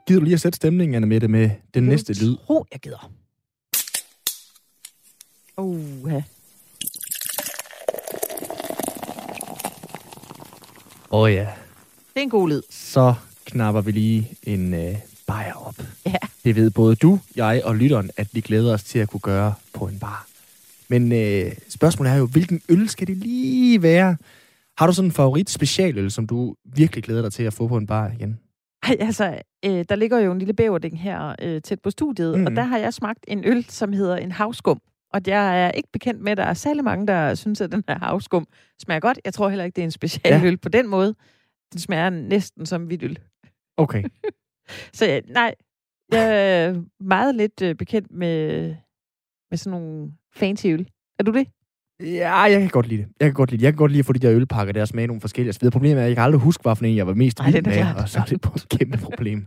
[0.06, 2.36] Gider du lige at sætte stemningen, Anna Mette, med den jeg næste lyd?
[2.46, 3.12] Tro, jeg gider.
[5.56, 6.12] Uh,
[11.16, 11.46] Åh oh, ja.
[12.14, 12.62] Det er en god lyd.
[12.70, 14.94] Så knapper vi lige en øh,
[15.26, 15.74] bajer op.
[16.06, 16.14] Ja.
[16.44, 19.54] Det ved både du, jeg og lytteren, at vi glæder os til at kunne gøre
[19.74, 20.26] på en bar.
[20.88, 24.16] Men øh, spørgsmålet er jo, hvilken øl skal det lige være?
[24.78, 27.76] Har du sådan en favorit specialøl, som du virkelig glæder dig til at få på
[27.76, 28.38] en bar igen?
[28.82, 32.46] Ej, altså, øh, der ligger jo en lille bæverding her øh, tæt på studiet, mm.
[32.46, 34.80] og der har jeg smagt en øl, som hedder en havskum.
[35.16, 37.84] Og jeg er ikke bekendt med, at der er særlig mange, der synes, at den
[37.88, 38.46] her havskum
[38.82, 39.20] smager godt.
[39.24, 40.56] Jeg tror heller ikke, det er en specialøl ja.
[40.62, 41.14] på den måde.
[41.72, 43.18] Den smager næsten som hvidøl.
[43.76, 44.04] Okay.
[44.92, 45.54] Så nej,
[46.12, 48.74] jeg er meget lidt øh, bekendt med,
[49.50, 50.88] med sådan nogle fancy øl.
[51.18, 51.48] Er du det?
[52.00, 53.08] Ja, jeg kan godt lide det.
[53.20, 53.64] Jeg kan godt lide det.
[53.64, 55.48] Jeg kan godt lide at få de der ølpakker, der smager nogle forskellige.
[55.48, 58.02] Altså, problemet er, at jeg kan aldrig huske, hvilken en jeg var mest vild med,
[58.02, 59.46] og så er det et kæmpe problem.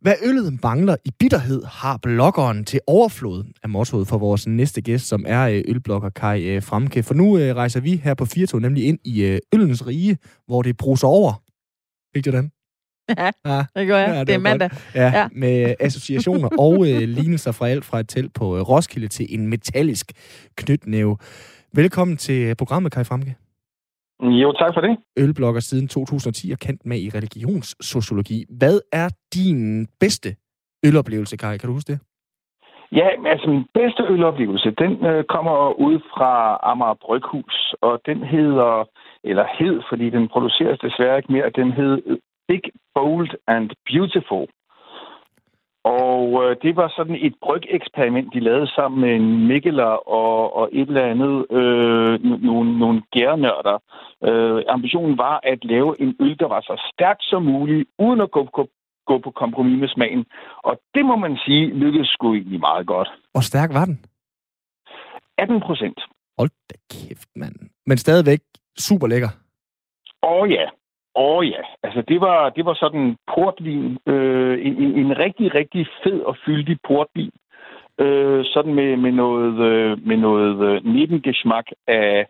[0.00, 5.08] Hvad øllet mangler i bitterhed, har bloggeren til overflod af mottoet for vores næste gæst,
[5.08, 7.02] som er øh, ølblogger Kai øh, Fremke.
[7.02, 10.76] For nu øh, rejser vi her på Firto nemlig ind i øllens rige, hvor det
[10.76, 11.42] bruser over.
[12.16, 12.50] Ikke det,
[13.18, 14.08] Ja, ja, det gør jeg.
[14.08, 14.70] Ja, det, det er mandag.
[14.94, 19.08] Ja, ja, med associationer og øh, lignelser fra alt fra et telt på øh, Roskilde
[19.08, 20.12] til en metallisk
[20.56, 21.16] knytnæve.
[21.74, 23.36] Velkommen til programmet, Kai Fremke.
[24.22, 24.96] Jo, tak for det.
[25.18, 28.44] Ølblogger siden 2010 og kendt med i religionssociologi.
[28.58, 30.36] Hvad er din bedste
[30.84, 31.58] øloplevelse, Kai?
[31.58, 32.00] Kan du huske det?
[32.92, 38.88] Ja, altså min bedste øloplevelse, den øh, kommer ud fra Amager Bryghus, og den hedder,
[39.24, 41.96] eller hed, fordi den produceres desværre ikke mere, den hed
[42.48, 42.62] Big,
[42.94, 44.46] Bold and Beautiful.
[45.84, 50.68] Og øh, det var sådan et brygeksperiment, de lavede sammen med en Mikkeler og, og
[50.72, 53.78] et eller andet, øh, nogle, nogle gærnørder.
[54.28, 58.30] Øh, ambitionen var at lave en øl, der var så stærk som muligt, uden at
[58.30, 58.68] gå, gå,
[59.06, 60.24] gå på kompromis med smagen.
[60.56, 63.08] Og det må man sige, lykkedes sgu egentlig meget godt.
[63.32, 64.04] Hvor stærk var den?
[65.38, 66.00] 18 procent.
[66.38, 67.54] Hold da kæft, mand.
[67.86, 68.40] Men stadigvæk
[68.78, 69.28] super lækker.
[70.22, 70.66] Åh oh, ja.
[71.14, 75.86] Åh oh, ja, altså det var, det var sådan portvin, øh, en, en rigtig, rigtig
[76.04, 77.30] fed og fyldig portvin.
[77.98, 82.26] Øh, sådan med, med noget, øh, med noget øh, nebengeschmack af,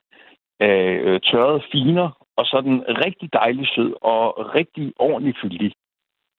[0.61, 5.73] af øh, tørrede finer, og sådan rigtig dejlig sød og rigtig ordentlig fyldig.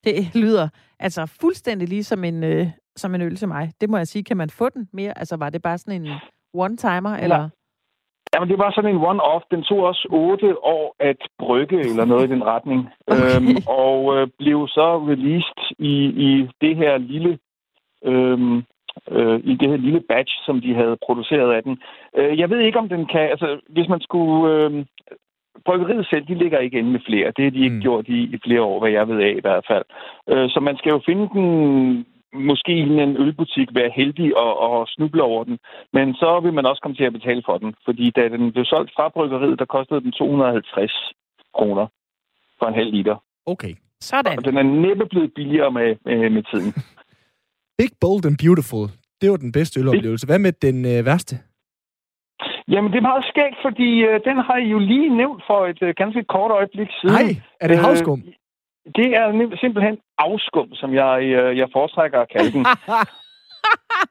[0.04, 3.72] Det lyder altså fuldstændig lige som en, øh, som en øl til mig.
[3.82, 4.24] Det må jeg sige.
[4.24, 5.18] Kan man få den mere?
[5.18, 6.08] Altså var det bare sådan en
[6.54, 7.50] one-timer, eller?
[8.34, 9.44] Jamen, det var sådan en one-off.
[9.52, 12.90] Den tog også otte år at brygge, eller noget i den retning.
[13.08, 13.36] Okay.
[13.36, 15.94] Øhm, og øh, blev så released i,
[16.28, 17.40] i det her lille...
[18.06, 18.58] Øhm,
[19.12, 21.82] øh, i det her lille batch, som de havde produceret af den.
[22.18, 23.22] Øh, jeg ved ikke, om den kan...
[23.22, 24.54] Altså, hvis man skulle...
[24.54, 24.86] Øh,
[25.66, 27.34] bryggeriet selv, de ligger ikke inde med flere.
[27.36, 27.82] Det har de ikke mm.
[27.82, 29.86] gjort i, i flere år, hvad jeg ved af i hvert fald.
[30.30, 31.48] Øh, så man skal jo finde den
[32.34, 35.60] måske i en ølbutik være heldig og, og snuble over den.
[35.94, 37.76] Men så vil man også komme til at betale for den.
[37.86, 41.14] Fordi da den blev solgt fra bryggeriet, der kostede den 250
[41.56, 41.88] kroner
[42.60, 43.24] for en halv liter.
[43.46, 43.74] Okay.
[44.00, 44.38] Sådan.
[44.38, 46.74] Og den er næppe blevet billigere med, med, med tiden.
[47.80, 48.86] Big, Bold and Beautiful.
[49.22, 50.28] Det var den bedste øloplevelse.
[50.28, 51.36] Hvad med den øh, værste?
[52.68, 55.82] Jamen, det er meget skægt, fordi øh, den har I jo lige nævnt for et
[55.82, 57.16] øh, ganske kort øjeblik siden.
[57.16, 58.20] Nej, er det havskum?
[58.28, 58.34] Øh,
[58.96, 62.66] det er simpelthen afskum, som jeg, øh, jeg foretrækker at kalde den.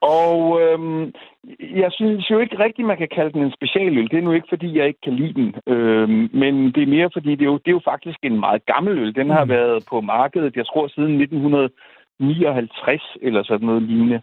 [0.01, 1.13] Og øhm,
[1.61, 4.11] jeg synes jo ikke rigtigt, man kan kalde den en specialøl.
[4.11, 5.55] Det er nu ikke, fordi jeg ikke kan lide den.
[5.67, 8.67] Øhm, men det er mere, fordi det er, jo, det er jo faktisk en meget
[8.67, 9.15] gammel øl.
[9.15, 9.51] Den har mm.
[9.51, 14.21] været på markedet, jeg tror, siden 1959 eller sådan noget lignende.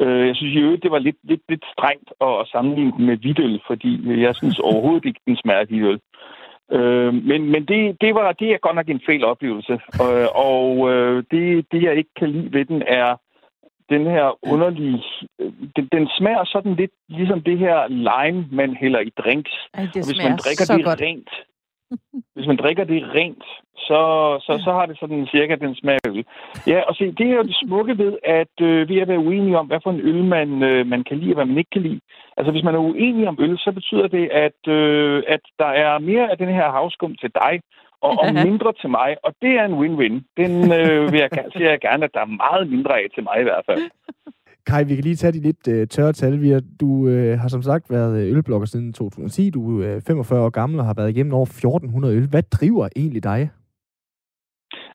[0.00, 3.60] Øh, jeg synes jo, det var lidt, lidt, lidt strengt at sammenligne den med hvidøl,
[3.66, 6.00] fordi jeg synes overhovedet ikke, den smager af hvidøl.
[6.72, 9.72] Øh, men men det, det, var, det er godt nok en fejl oplevelse.
[10.04, 13.16] Øh, og øh, det, det, jeg ikke kan lide ved den, er
[13.88, 15.02] den her underlige...
[15.40, 19.50] Øh, den, den smager sådan lidt ligesom det her lime, man hælder i drinks.
[19.74, 21.00] Ej, det og hvis man drikker så det godt.
[21.00, 21.30] rent,
[22.34, 23.44] hvis man drikker det rent,
[23.76, 24.00] så,
[24.46, 26.24] så, så har det sådan cirka den smag af øl.
[26.66, 29.58] Ja, og se, det er jo det smukke ved, at øh, vi er været uenige
[29.58, 31.82] om, hvad for en øl man, øh, man kan lide, og hvad man ikke kan
[31.82, 32.00] lide.
[32.36, 35.98] Altså, hvis man er uenig om øl, så betyder det, at, øh, at der er
[35.98, 37.60] mere af den her havskum til dig,
[38.00, 40.16] og, og mindre til mig, og det er en win-win.
[40.36, 43.36] Den øh, vil jeg, siger jeg gerne, at der er meget mindre af til mig
[43.40, 43.82] i hvert fald.
[44.66, 46.42] Kai, vi kan lige tage de lidt øh, tørre tal.
[46.42, 49.50] Vi har, du øh, har som sagt været øh, ølblogger siden 2010.
[49.50, 52.28] Du er øh, 45 år gammel og har været igennem over 1400 øl.
[52.30, 53.50] Hvad driver egentlig dig?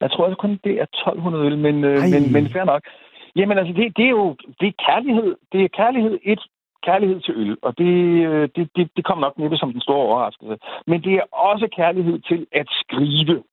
[0.02, 2.10] Jeg tror altså kun, det er 1200 øl, men, øh, Ej.
[2.14, 2.82] men, men fair nok.
[3.36, 5.36] Jamen altså, det, det er jo det er kærlighed.
[5.52, 6.44] Det er kærlighed et,
[6.88, 7.94] kærlighed til øl, og det,
[8.30, 10.58] øh, det, det, det kommer nok næppe som den store overraskelse.
[10.88, 13.44] Men det er også kærlighed til at skrive.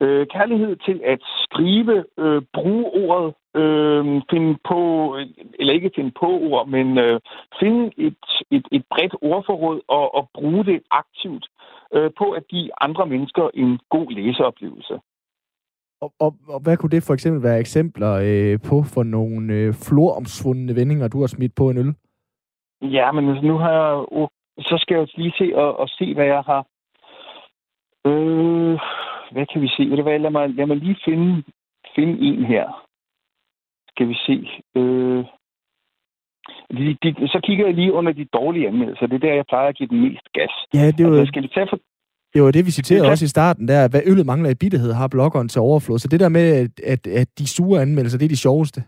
[0.00, 4.80] Øh, kærlighed til at skrive, øh, bruge ordet, øh, finde på,
[5.58, 7.20] eller ikke finde på ord, men øh,
[7.60, 11.46] finde et, et, et bredt ordforråd og, og bruge det aktivt
[11.94, 14.94] øh, på at give andre mennesker en god læseoplevelse.
[16.00, 19.74] Og, og, og hvad kunne det for eksempel være eksempler øh, på for nogle øh,
[19.74, 21.94] floromsvundne vendinger, du har smidt på en øl?
[22.82, 24.28] Ja, men altså, nu har jeg jo...
[24.58, 26.66] Så skal jeg jo lige se og, og se, hvad jeg har...
[28.06, 28.78] Øh,
[29.32, 29.82] hvad kan vi se?
[29.90, 31.42] Ved du hvad, lad mig, lad mig lige finde,
[31.94, 32.84] finde en her.
[33.88, 34.36] Skal vi se.
[34.76, 35.24] Øh,
[36.78, 39.06] de, de, så kigger jeg lige under de dårlige anmeldelser.
[39.06, 40.52] Det er der, jeg plejer at give den mest gas.
[40.74, 41.78] Ja, det var, Altså, skal vi tage for...
[42.34, 44.92] det var det, vi citerede kan- også i starten, der, hvad øllet mangler i bitterhed,
[44.92, 45.98] har bloggeren til overflod.
[45.98, 48.80] Så det der med, at, at, at de sure anmeldelser, det er de sjoveste.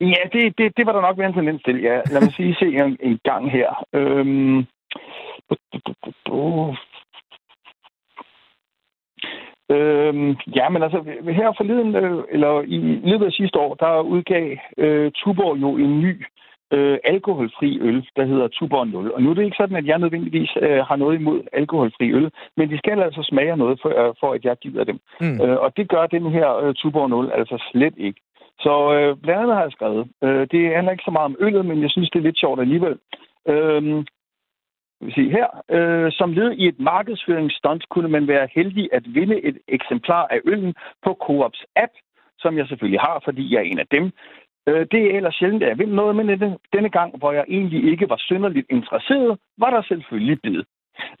[0.00, 1.96] Ja, det, det, det var der nok være en tendens til, ja.
[2.12, 3.84] Lad mig sige se en, en gang her.
[3.94, 4.58] Øhm,
[9.70, 10.98] Øhm, ja, men altså,
[11.40, 12.78] her forleden, øh, eller i
[13.10, 16.24] løbet af sidste år, der udgav øh, Tuborg jo en ny
[16.72, 19.12] øh, alkoholfri øl, der hedder Tuborg 0.
[19.12, 22.30] Og nu er det ikke sådan, at jeg nødvendigvis øh, har noget imod alkoholfri øl,
[22.56, 24.98] men de skal altså smage noget, for, øh, for at jeg gider dem.
[25.20, 25.40] Mm.
[25.42, 28.20] Øh, og det gør den her øh, Tuborg 0 altså slet ikke.
[28.60, 31.66] Så øh, blandt andet har jeg skrevet, øh, det handler ikke så meget om øllet,
[31.66, 32.98] men jeg synes, det er lidt sjovt alligevel.
[33.48, 34.06] Øh, vil
[35.14, 39.58] sige her, øh, som led i et markedsføringsstunt kunne man være heldig at vinde et
[39.68, 41.92] eksemplar af øllen på Coops app,
[42.38, 44.12] som jeg selvfølgelig har, fordi jeg er en af dem.
[44.68, 47.44] Øh, det er ellers sjældent, at jeg vinder noget, men denne, denne gang, hvor jeg
[47.48, 50.62] egentlig ikke var synderligt interesseret, var der selvfølgelig bid.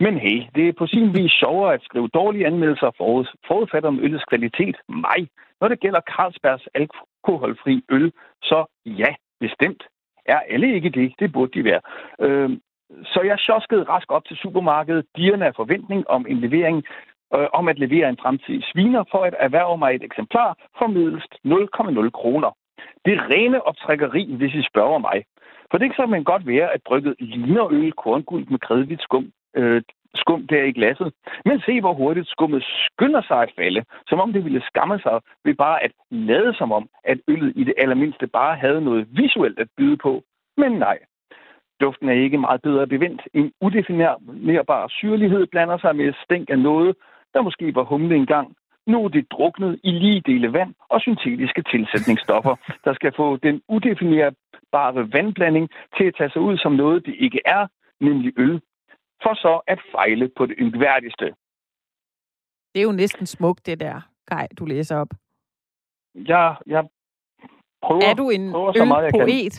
[0.00, 4.00] Men hey, det er på sin vis sjovere at skrive dårlige anmeldelser forud, forudfatter om
[4.00, 4.76] øllets kvalitet.
[4.88, 5.28] Mig.
[5.60, 9.82] Når det gælder Carlsbergs alkoholfri øl, så ja, bestemt.
[10.26, 11.12] Er alle ikke det?
[11.18, 11.80] Det burde de være.
[12.20, 12.50] Øh,
[13.04, 16.84] så jeg sjoskede rask op til supermarkedet, dirrende af forventning om en levering,
[17.34, 21.32] øh, om at levere en fremtidig sviner for at erhverve mig et eksemplar for middelst
[21.44, 22.50] 0,0 kroner.
[23.04, 25.24] Det er rene optrækkeri, hvis I spørger mig.
[25.70, 29.26] For det kan man godt være, at brygget ligner øl kornguld med kredvidt skum,
[29.56, 29.82] øh,
[30.14, 31.12] skum der i glasset.
[31.44, 35.20] Men se, hvor hurtigt skummet skynder sig at falde, som om det ville skamme sig
[35.44, 39.58] ved bare at lade som om, at øllet i det allermindste bare havde noget visuelt
[39.58, 40.22] at byde på.
[40.56, 40.98] Men nej,
[41.84, 43.22] Duften er ikke meget bedre bevendt.
[43.34, 46.96] En udefinerbar syrlighed blander sig med stænk af noget,
[47.34, 48.56] der måske var humle engang.
[48.86, 53.62] Nu er det druknet i lige dele vand og syntetiske tilsætningsstoffer, der skal få den
[53.68, 57.66] udefinerbare vandblanding til at tage sig ud som noget, det ikke er,
[58.00, 58.60] nemlig øl,
[59.22, 61.24] for så at fejle på det yngværdigste.
[62.72, 65.08] Det er jo næsten smukt, det der, Kai, du læser op.
[66.14, 66.84] Jeg, jeg
[67.82, 69.50] prøver, er du en prøver så meget, jeg kan.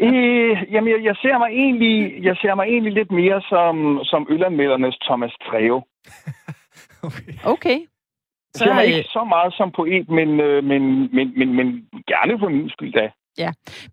[0.00, 4.26] Øh, jamen, jeg, jeg, ser mig egentlig, jeg ser mig egentlig lidt mere som, som
[4.30, 5.82] ølanmeldernes Thomas Treve.
[7.08, 7.32] Okay.
[7.44, 7.78] Okay.
[7.78, 10.82] Jeg Så, ser mig øh, ikke så meget som poet, men, øh, men,
[11.14, 11.66] men, men, men
[12.06, 13.10] gerne for min skyld da.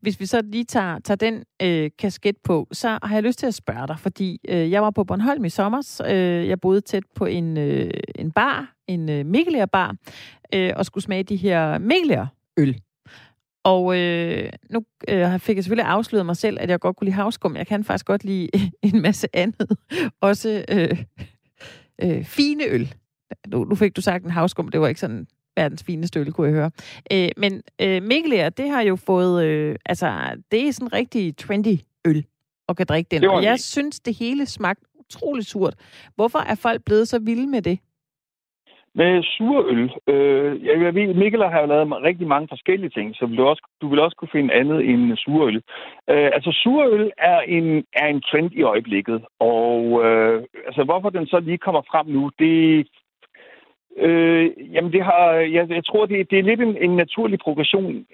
[0.02, 3.48] Hvis vi så lige tager, tager den øh, kasket på, så har jeg lyst til
[3.48, 6.02] at spørge dig, fordi øh, jeg var på Bornholm i sommer.
[6.10, 9.96] Øh, jeg boede tæt på en, øh, en bar, en øh, Mikkeler bar,
[10.54, 12.28] øh, og skulle smage de her Mikkeler
[12.58, 12.82] øl.
[13.64, 17.16] Og øh, nu øh, fik jeg selvfølgelig afsløret mig selv, at jeg godt kunne lide
[17.16, 17.56] havskum.
[17.56, 18.50] Jeg kan faktisk godt lide
[18.94, 19.78] en masse andet.
[20.22, 21.04] Også øh,
[22.04, 22.94] øh, fine øl.
[23.48, 26.48] Nu, nu fik du sagt en havskum, det var ikke sådan verdens fineste øl, kunne
[26.48, 26.72] jeg høre.
[27.12, 31.80] Øh, men øh, Mikkel, det har jo fået, øh, altså, det er sådan rigtig trendy
[32.06, 32.26] øl
[32.68, 33.26] og kan drikke den.
[33.26, 35.76] Og jeg synes, det hele smagte utrolig surt.
[36.16, 37.80] Hvorfor er folk blevet så vilde med det?
[38.96, 39.92] Med surøl.
[40.08, 43.88] Øh, jeg ved, Mikkel har lavet rigtig mange forskellige ting, så vil du, også, du
[43.88, 45.56] vil også kunne finde andet end surøl.
[46.10, 51.28] Øh, altså surøl er en, er en trend i øjeblikket, og øh, altså, hvorfor den
[51.28, 52.88] så lige kommer frem nu, det
[53.98, 58.06] Øh, jamen, det har, jeg, jeg tror, det, det er lidt en, en naturlig progression.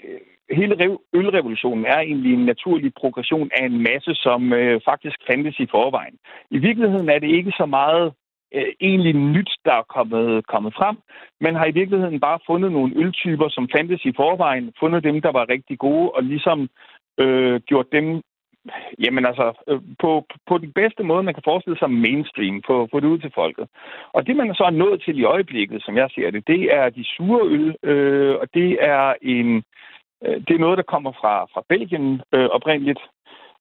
[0.52, 5.68] Hele ølrevolutionen er egentlig en naturlig progression af en masse, som øh, faktisk fandtes i
[5.72, 6.16] forvejen.
[6.52, 8.14] I virkeligheden er det ikke så meget
[8.54, 10.98] øh, egentlig nyt, der er kommet, kommet frem.
[11.42, 15.32] Man har i virkeligheden bare fundet nogle øltyper, som fandtes i forvejen, fundet dem, der
[15.32, 16.70] var rigtig gode, og ligesom
[17.20, 18.22] øh, gjort dem
[19.04, 23.00] Jamen altså, øh, på, på den bedste måde, man kan forestille sig mainstream, på, på
[23.00, 23.68] det ud til folket.
[24.14, 26.90] Og det, man så er nået til i øjeblikket, som jeg ser det, det er
[26.90, 29.64] de sure øl, øh, og det er en,
[30.26, 33.00] øh, det er noget, der kommer fra, fra Belgien øh, oprindeligt,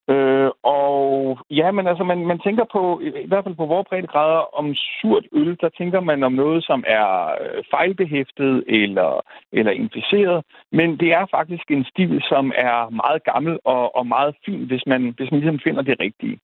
[0.09, 4.57] Øh, og ja, men altså, man, man tænker på, i hvert fald på vores breddegrader,
[4.59, 7.09] om surt øl, der tænker man om noget, som er
[7.41, 9.21] øh, fejlbehæftet eller,
[9.53, 10.45] eller inficeret.
[10.73, 14.87] Men det er faktisk en stil, som er meget gammel og, og meget fin, hvis
[14.87, 16.39] man, hvis man ligesom finder det rigtige.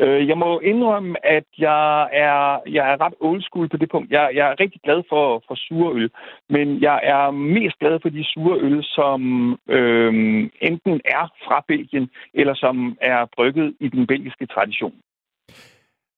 [0.00, 4.10] Øh, jeg må indrømme, at jeg er, jeg er ret old school på det punkt.
[4.10, 6.10] Jeg, jeg er rigtig glad for, for sure øl,
[6.48, 9.20] men jeg er mest glad for de sure øl, som
[9.68, 10.12] øh,
[10.60, 14.94] enten er fra Belgien, eller som er brygget i den belgiske tradition.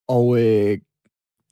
[0.08, 0.78] Og øh,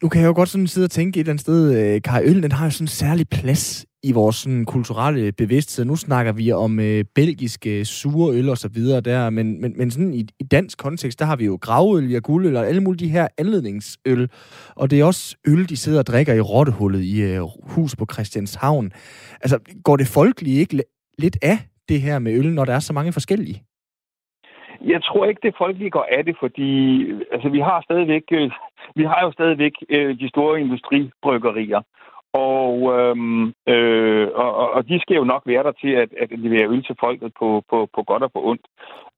[0.03, 2.25] nu kan jeg jo godt sådan sidde og tænke et eller andet sted, øh, Kai
[2.25, 5.85] Øl, den har jo sådan en særlig plads i vores sådan, kulturelle bevidsthed.
[5.85, 9.75] Nu snakker vi om øh, belgiske øh, sure øl og så videre der, men, men,
[9.77, 12.69] men sådan i, i dansk kontekst, der har vi jo gravøl, vi har guldøl og
[12.69, 14.31] alle mulige de her anledningsøl.
[14.77, 18.07] Og det er også øl, de sidder og drikker i rottehullet i øh, hus på
[18.13, 18.93] Christianshavn.
[19.41, 20.83] Altså, går det folkelige ikke
[21.19, 21.59] lidt af
[21.89, 23.68] det her med øl, når der er så mange forskellige?
[24.85, 26.71] Jeg tror ikke, det folk lige går af det, fordi
[27.33, 28.51] altså, vi har stadigvæk, øh,
[28.95, 31.83] vi har jo stadigvæk øh, de store industribryggerier.
[32.33, 36.69] Og, øhm, øh, og, og de skal jo nok være der til at, at levere
[36.69, 38.67] øl til folket på, på, på godt og på ondt.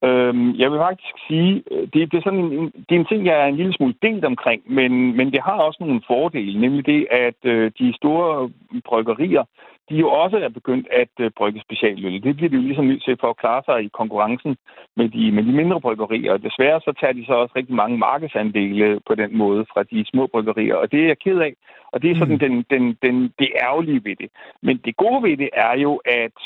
[0.04, 3.26] Øhm, jeg vil faktisk sige, øh, det, det, er sådan en, det er en ting,
[3.26, 6.86] jeg er en lille smule delt omkring, men, men det har også nogle fordele, nemlig
[6.86, 8.50] det, at øh, de store
[8.84, 9.44] bryggerier,
[9.88, 12.22] de jo også er begyndt at øh, brygge specialøl.
[12.22, 14.56] Det bliver de jo ligesom nødt til for at klare sig i konkurrencen
[14.96, 16.32] med de, med de mindre bryggerier.
[16.32, 20.04] Og desværre så tager de så også rigtig mange markedsandele på den måde fra de
[20.04, 21.54] små bryggerier, og det er jeg ked af.
[21.92, 22.38] Og det er sådan mm.
[22.38, 24.30] den, den, den, det ærgerlige ved det.
[24.62, 26.38] Men det gode ved det er jo, at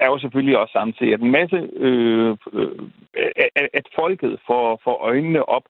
[0.00, 2.70] er jo selvfølgelig også samtidig, at en masse øh, øh,
[3.56, 5.62] at, at folket får, får øjnene op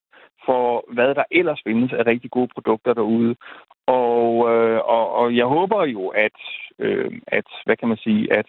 [0.47, 3.37] for, hvad der ellers findes af rigtig gode produkter derude.
[3.97, 6.39] Og, øh, og, og jeg håber jo, at,
[6.79, 8.47] øh, at hvad kan man sige, at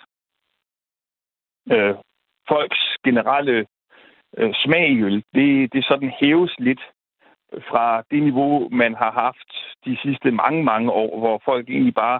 [1.71, 1.95] øh,
[2.47, 3.65] folks generelle
[4.38, 6.82] øh, smag i øl, det, det sådan hæves lidt
[7.69, 9.49] fra det niveau, man har haft
[9.86, 12.19] de sidste mange, mange år, hvor folk egentlig bare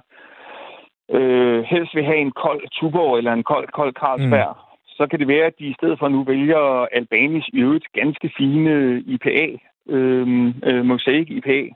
[1.12, 4.56] øh, helst vil have en kold Tuborg eller en kold, kold Carlsberg.
[4.56, 4.72] Mm.
[4.88, 8.32] Så kan det være, at de i stedet for nu vælger Albanis i øvrigt ganske
[8.38, 9.48] fine IPA,
[9.90, 11.70] øh, øh, Mosaic IPA,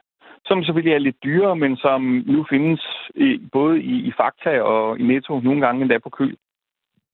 [0.46, 2.82] som selvfølgelig er lidt dyrere, men som nu findes
[3.16, 6.36] i, både i, i Fakta og i Netto, nogle gange endda på køl.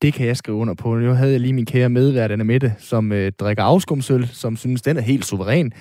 [0.02, 0.96] Det kan jeg skrive under på.
[0.96, 4.82] Nu havde jeg lige min kære medvært, Anna Mette, som øh, drikker afskumsøl, som synes,
[4.82, 5.72] den er helt suveræn.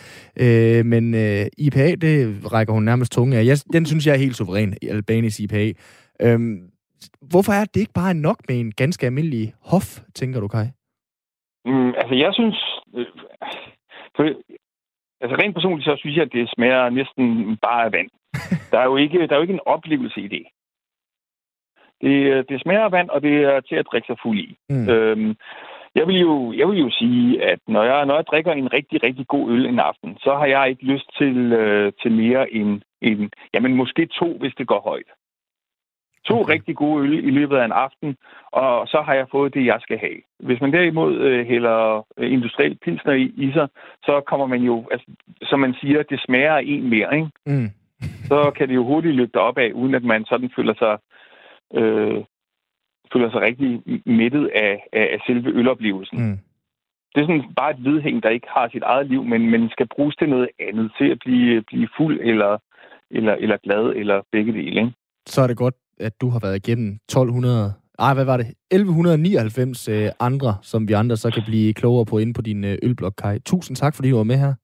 [0.40, 2.14] Øh, men øh, IPA, det
[2.52, 3.44] rækker hun nærmest tunge af.
[3.44, 5.72] Jeg, den synes jeg er helt suveræn, Albanis IPA.
[6.22, 6.38] Øh,
[7.30, 10.66] hvorfor er det ikke bare nok med en ganske almindelig hof, tænker du, Kai?
[11.64, 12.58] Mm, altså, jeg synes...
[12.96, 13.06] Øh,
[14.16, 14.24] for,
[15.20, 18.10] altså, rent personligt, så synes jeg, at det smager næsten bare af vand.
[18.72, 20.44] Der er jo ikke, der er jo ikke en oplevelse i det.
[22.00, 24.56] Det, det smager af vand, og det er til at drikke sig fuld i.
[24.70, 24.88] Mm.
[24.88, 25.36] Øhm,
[25.94, 29.02] jeg vil, jo, jeg vil jo sige, at når jeg, når jeg drikker en rigtig,
[29.02, 32.82] rigtig god øl en aften, så har jeg ikke lyst til, øh, til mere end,
[33.02, 35.10] end, jamen måske to, hvis det går højt.
[36.24, 38.16] To rigtig gode øl i løbet af en aften,
[38.52, 40.18] og så har jeg fået det, jeg skal have.
[40.38, 43.68] Hvis man derimod øh, hælder øh, industriel pilsner i, i sig,
[44.02, 45.06] så kommer man jo, altså,
[45.42, 47.30] som man siger, det smager en mere, ikke?
[47.46, 47.68] Mm.
[48.30, 50.98] så kan det jo hurtigt løbe op af, uden at man sådan føler sig
[51.74, 52.24] øh,
[53.12, 56.18] føler sig rigtig mættet af, af, af selve øloplevelsen.
[56.22, 56.38] Mm.
[57.14, 59.86] Det er sådan bare et vedhæng, der ikke har sit eget liv, men, men skal
[59.94, 62.58] bruges til noget andet, til at blive, blive fuld eller,
[63.10, 64.80] eller, eller glad, eller begge dele.
[64.80, 64.92] Ikke?
[65.26, 68.46] Så er det godt, at du har været igennem 1200 ej, hvad var det?
[68.70, 72.78] 1199 øh, andre, som vi andre så kan blive klogere på inde på din øh,
[72.82, 73.40] ølblok, Kai.
[73.40, 74.54] Tusind tak, fordi du var med her.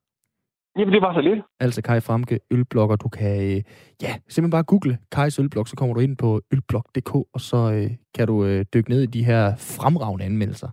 [0.78, 1.39] Jamen, det var så lidt.
[1.61, 2.97] Altså Kai Fremke, ølblogger.
[2.97, 3.62] Du kan øh,
[4.03, 7.91] ja, simpelthen bare google Kajs ølblog, så kommer du ind på ølblog.dk, og så øh,
[8.14, 10.68] kan du øh, dykke ned i de her fremragende anmeldelser.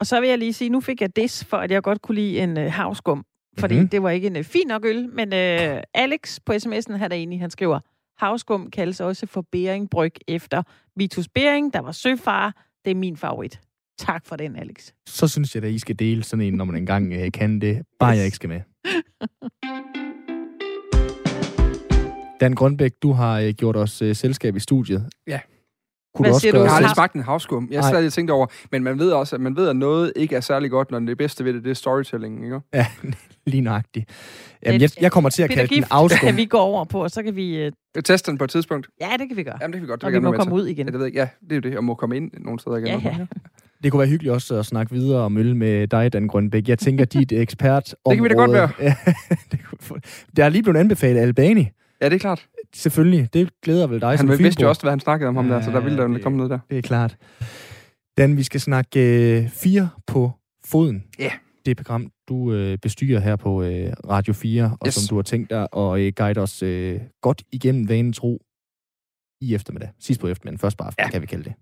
[0.00, 2.14] Og så vil jeg lige sige, nu fik jeg des for, at jeg godt kunne
[2.14, 3.24] lide en øh, havskum.
[3.58, 3.88] Fordi mm-hmm.
[3.88, 7.38] det var ikke en øh, fin nok øl, men øh, Alex på sms'en her derinde,
[7.38, 7.80] han skriver,
[8.20, 10.62] havskum kaldes også for Bering Bryg efter
[10.96, 12.66] Vitus Bering, der var søfar.
[12.84, 13.60] Det er min favorit.
[13.98, 14.92] Tak for den, Alex.
[15.06, 17.82] Så synes jeg, at I skal dele sådan en, når man engang øh, kan det.
[17.98, 18.16] Bare yes.
[18.18, 18.60] jeg ikke skal med.
[22.40, 25.10] Dan Grønbæk, du har øh, gjort os øh, selskab i studiet.
[25.26, 25.40] Ja.
[26.14, 26.58] Kunne Hvad siger du?
[26.60, 27.68] Jeg har aldrig smagt en havskum.
[27.70, 30.36] Jeg har stadig tænkt over, men man ved også, at man ved, at noget ikke
[30.36, 32.60] er særlig godt, når det bedste ved det, det er storytelling, ikke?
[32.74, 32.86] Ja,
[33.46, 34.10] lige nøjagtigt.
[34.66, 36.18] Jamen, jeg, jeg kommer til at kalde den afskum.
[36.26, 37.56] kan vi gå over på, og så kan vi...
[37.56, 38.88] Øh, Jeg tester den på et tidspunkt.
[39.00, 39.58] ja, det kan vi gøre.
[39.60, 40.00] Jamen, det kan vi godt.
[40.00, 40.86] Det Og vi jeg må komme med ud igen.
[40.86, 41.14] Ja, det ved jeg.
[41.14, 42.86] Ja, det er jo det, og må komme ind nogle steder igen.
[42.86, 43.26] Ja, ja.
[43.82, 46.68] Det kunne være hyggeligt også at snakke videre om øl med dig, Dan Grønbæk.
[46.68, 48.68] Jeg tænker, dit ekspert Det kan vi da godt være.
[49.50, 49.60] Det
[50.36, 51.68] der er lige blevet anbefalet Albani.
[52.00, 52.46] Ja, det er klart.
[52.74, 53.34] Selvfølgelig.
[53.34, 55.60] Det glæder vel dig Han som vidste jo også, hvad han snakkede om ham der,
[55.62, 56.58] så der ville der jo komme noget der.
[56.70, 57.16] Det er klart.
[58.18, 60.30] Dan, vi skal snakke øh, fire på
[60.64, 61.04] foden.
[61.18, 61.30] Ja.
[61.66, 64.94] Det program, du øh, bestyrer her på øh, Radio 4, og Yes.
[64.94, 68.42] som du har tænkt dig at øh, guide os øh, godt igennem vanen tro
[69.40, 69.90] i eftermiddag.
[70.00, 71.10] Sidst på eftermiddagen, først på aftenen, Ja.
[71.10, 71.52] kan vi kalde det.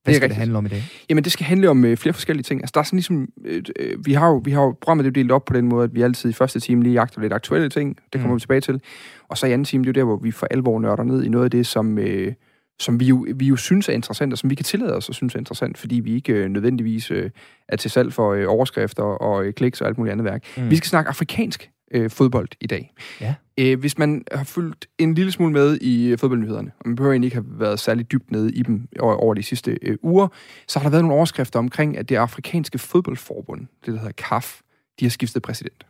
[0.00, 0.38] Det Hvad skal det rigtigt.
[0.38, 0.82] handle om i dag?
[1.10, 2.60] Jamen, det skal handle om øh, flere forskellige ting.
[2.60, 3.28] Altså, der er sådan ligesom...
[3.44, 5.52] Øh, øh, vi har jo, vi har jo programmet det er jo delt op på
[5.52, 7.96] den måde, at vi altid i første time lige jagter lidt aktuelle ting.
[8.12, 8.34] Det kommer Mm.
[8.36, 8.80] vi tilbage til.
[9.28, 11.24] Og så i anden time, det er jo der, hvor vi for alvor nørder ned
[11.24, 12.32] i noget af det, som, øh,
[12.80, 15.14] som vi, jo, vi jo synes er interessant, og som vi kan tillade os at
[15.14, 17.30] synes er interessant, fordi vi ikke øh, nødvendigvis øh,
[17.68, 20.44] er til salg for øh, overskrifter og øh, kliks og alt muligt andet værk.
[20.56, 20.70] Mm.
[20.70, 22.94] Vi skal snakke afrikansk øh, fodbold i dag.
[23.20, 23.34] Ja.
[23.58, 27.12] Øh, hvis man har fulgt en lille smule med i øh, fodboldnyhederne, og man behøver
[27.12, 30.28] egentlig ikke have været særlig dybt nede i dem over, over de sidste øh, uger,
[30.68, 34.60] så har der været nogle overskrifter omkring, at det afrikanske fodboldforbund, det der hedder CAF,
[35.00, 35.86] de har skiftet præsident.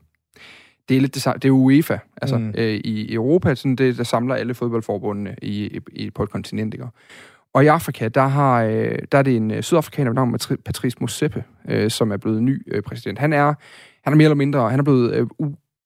[0.88, 2.54] Det er lidt det, samme- det er UEFA, altså Mm.
[2.58, 6.74] øh, i Europa, sådan det, der samler alle fodboldforbundene i, i, på et kontinent.
[6.74, 6.86] Ikke?
[7.54, 10.96] Og i Afrika, der, har, øh, der er det en øh, sydafrikaner ved navn Patrice
[11.00, 13.18] Motsepe, øh, som er blevet ny øh, præsident.
[13.18, 13.54] Han er,
[14.04, 15.26] han er mere eller mindre, han er blevet øh,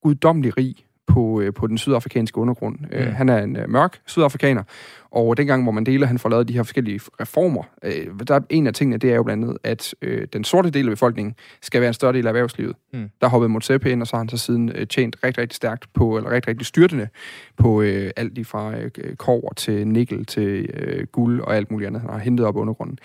[0.04, 0.74] uguddommelig rig
[1.06, 2.78] på, øh, på den sydafrikanske undergrund.
[2.78, 2.86] Mm.
[2.92, 2.96] Mm.
[2.96, 4.62] Øh, han er en øh, mørk sydafrikaner,
[5.10, 8.66] og dengang, hvor Mandela han får lavet de her forskellige reformer, øh, der er en
[8.66, 11.80] af tingene, det er jo blandt andet, at øh, den sorte del af befolkningen skal
[11.80, 12.76] være en større del af erhvervslivet.
[12.92, 13.10] Mm.
[13.20, 15.92] Der hoppede Motsepe ind, og så har han så siden øh, tjent rigtig, rigtig stærkt
[15.94, 17.08] på, eller rigtig, rigtig styrtende
[17.56, 21.86] på øh, alt lige fra øh, kover til nikkel til øh, guld og alt muligt
[21.86, 22.98] andet, han har hentet op undergrunden.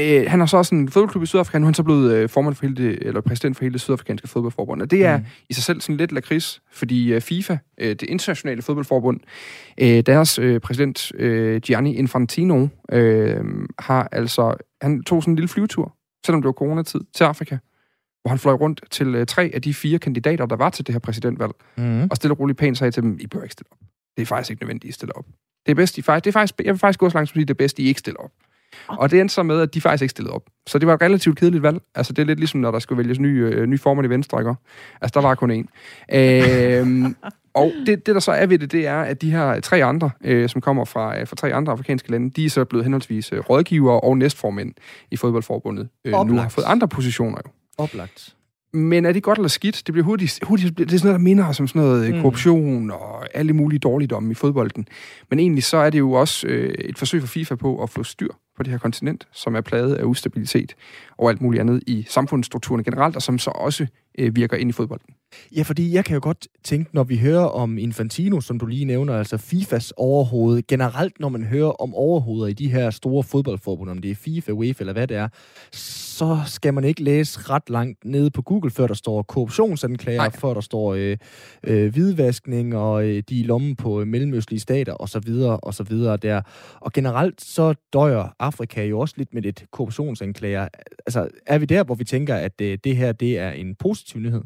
[0.00, 2.28] Øh, han har så også en fodboldklub i Sydafrika, nu er han så blevet øh,
[2.28, 5.24] formand for hele det, eller præsident for hele det sydafrikanske fodboldforbund, og det er Mm.
[5.50, 9.20] i sig selv sådan lidt lakrids, fordi øh, FIFA, øh, det internationale fodboldforbund,
[9.80, 13.44] øh, deres øh, præsident øh, Gianni Infantino øh,
[13.78, 17.58] har altså, han tog sådan en lille flyvetur, selvom det var coronatid, til Afrika,
[18.22, 20.94] hvor han fløj rundt til øh, tre af de fire kandidater, der var til det
[20.94, 22.02] her præsidentvalg, Mm.
[22.10, 23.78] og stille og roligt pænt sagde til dem, I bør ikke stille op.
[24.16, 25.24] Det er faktisk ikke nødvendigt, I stiller op.
[25.66, 27.32] Det er bedst, I faktisk, det er faktisk, jeg vil faktisk gå så langt som
[27.32, 28.30] at sige, det er bedst, I ikke stiller op.
[28.86, 30.42] Og det endte så med, at de faktisk ikke stillede op.
[30.66, 31.80] Så det var et relativt kedeligt valg.
[31.94, 34.40] Altså, det er lidt ligesom, når der skulle vælges ny, øh, ny formand i Venstre,
[34.40, 34.54] ikke?
[35.00, 35.66] Altså, der var kun én.
[36.16, 37.16] Øhm,
[37.54, 40.10] og det, det, der så er ved det, det er, at de her tre andre,
[40.24, 43.32] øh, som kommer fra, øh, fra tre andre afrikanske lande, de er så blevet henholdsvis
[43.32, 44.74] øh, rådgivere og næstformænd
[45.10, 45.88] i fodboldforbundet.
[46.04, 47.50] Øh, nu har fået andre positioner jo.
[47.78, 48.34] Oplagt.
[48.74, 49.82] Men er det godt eller skidt?
[49.86, 52.16] Det bliver hurtigt, hurtigt det er sådan noget, der minder os om sådan noget Mm.
[52.16, 52.22] mm.
[52.22, 54.88] korruption og alle mulige dårligdomme i fodbolden.
[55.30, 58.02] Men egentlig så er det jo også øh, et forsøg for FIFA på at få
[58.02, 60.74] styr på det her kontinent, som er plaget af ustabilitet
[61.18, 63.86] og alt muligt andet i samfundsstrukturen generelt, og som så også
[64.18, 65.14] øh, virker ind i fodbolden.
[65.56, 68.84] Ja, fordi jeg kan jo godt tænke, når vi hører om Infantino, som du lige
[68.84, 73.90] nævner, altså FIFAs overhoved, generelt når man hører om overhoveder i de her store fodboldforbund,
[73.90, 75.28] om det er FIFA, UEFA eller hvad det er,
[75.72, 80.30] så skal man ikke læse ret langt nede på Google, før der står korruptionsanklager, Nej.
[80.30, 81.16] før der står øh,
[81.64, 85.82] øh, hvidvaskning og øh, de lommen på øh, mellemøstlige stater og så videre og så
[85.82, 86.42] videre der.
[86.80, 90.68] Og generelt så døjer Afrika jo også lidt med lidt korruptionsanklager.
[91.06, 94.20] Altså, er vi der, hvor vi tænker, at øh, det her det er en positiv
[94.20, 94.42] nyhed?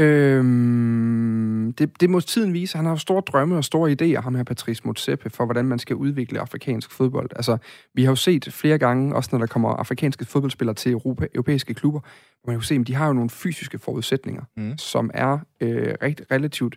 [0.00, 2.76] Øhm, det, det må tiden vise.
[2.76, 5.96] Han har store drømme og store idéer, ham her Patrice Motsepe, for hvordan man skal
[5.96, 7.30] udvikle afrikansk fodbold.
[7.36, 7.56] Altså,
[7.94, 11.74] vi har jo set flere gange, også når der kommer afrikanske fodboldspillere til Europa, europæiske
[11.74, 14.78] klubber, hvor man kan jo se, at de har jo nogle fysiske forudsætninger, Mm.
[14.78, 16.76] som er øh, rigt, relativt,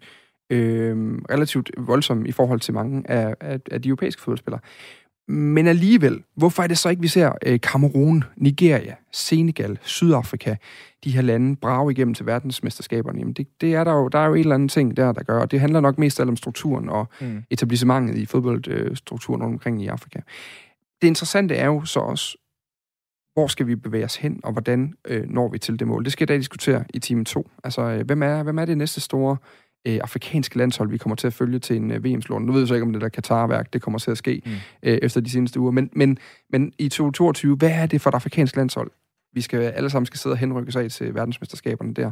[0.49, 0.97] øh,
[1.31, 4.61] relativt voldsomme i forhold til mange af, af, af de europæiske fodboldspillere.
[5.27, 10.55] Men alligevel, hvorfor er det så ikke, vi ser øh, Kamerun, Nigeria, Senegal, Sydafrika,
[11.03, 13.19] de her lande brage igennem til verdensmesterskaberne?
[13.19, 15.23] Jamen det, det er der jo, der er jo et eller andet ting der, der
[15.23, 17.43] gør, og det handler nok mest om strukturen og Mm.
[17.49, 20.19] etablissementet i fodboldstrukturen rundt omkring i Afrika.
[21.01, 22.37] Det interessante er jo så også,
[23.33, 26.03] hvor skal vi bevæge os hen, og hvordan øh, når vi til det mål?
[26.03, 27.49] Det skal jeg da diskutere i time 2.
[27.63, 29.37] Altså, øh, hvem, er, hvem er det næste store
[29.85, 32.45] øh, afrikanske landshold, vi kommer til at følge til en øh, VM-slutning?
[32.45, 34.51] Nu ved jeg så ikke, om det der Katar-værk, det kommer til at ske mm.
[34.83, 35.71] øh, efter de seneste uger.
[35.71, 36.17] Men, men,
[36.49, 38.91] men i 2022, hvad er det for et afrikansk landshold?
[39.33, 42.11] Vi skal alle sammen skal sidde og henrykke sig af til verdensmesterskaberne der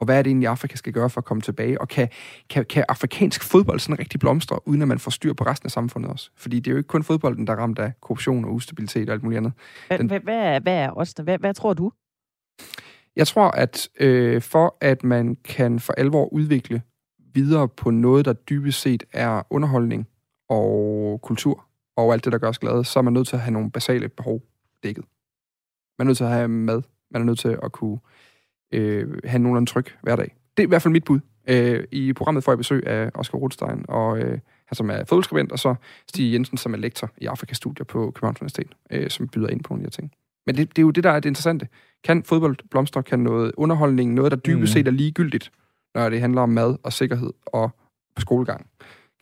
[0.00, 1.80] og hvad er det egentlig, Afrika skal gøre for at komme tilbage?
[1.80, 2.08] Og kan,
[2.50, 5.70] kan, kan afrikansk fodbold sådan rigtig blomstre, uden at man får styr på resten af
[5.70, 6.30] samfundet også?
[6.36, 9.12] Fordi det er jo ikke kun fodbolden, der er ramt af korruption og ustabilitet og
[9.12, 9.52] alt muligt andet.
[9.90, 10.06] Den...
[10.06, 11.14] Hvad, hvad, hvad er os?
[11.22, 11.92] Hvad, hvad tror du?
[13.16, 16.82] Jeg tror, at øh, for at man kan for alvor udvikle
[17.34, 20.08] videre på noget, der dybest set er underholdning
[20.48, 21.66] og kultur,
[21.96, 23.70] og alt det, der gør os glade, så er man nødt til at have nogle
[23.70, 24.42] basale behov
[24.82, 25.04] dækket.
[25.98, 26.82] Man er nødt til at have mad.
[27.10, 27.98] Man er nødt til at kunne
[28.72, 30.36] øh, have nogenlunde tryg hverdag.
[30.56, 31.20] Det er i hvert fald mit bud.
[31.48, 35.52] Øh, I programmet får jeg besøg af Oscar Rothstein, og øh, han som er fodboldskribent,
[35.52, 35.74] og så
[36.08, 39.72] Stig Jensen, som er lektor i Afrikastudier på Københavns Universitet, øh, som byder ind på
[39.72, 40.12] nogle af de her ting.
[40.46, 41.68] Men det, det er jo det, der er det interessante.
[42.04, 43.02] Kan fodbold blomstre?
[43.02, 44.66] Kan noget underholdning, noget, der dybest mm.
[44.66, 45.52] set er ligegyldigt,
[45.94, 47.70] når det handler om mad og sikkerhed og
[48.18, 48.66] skolegang?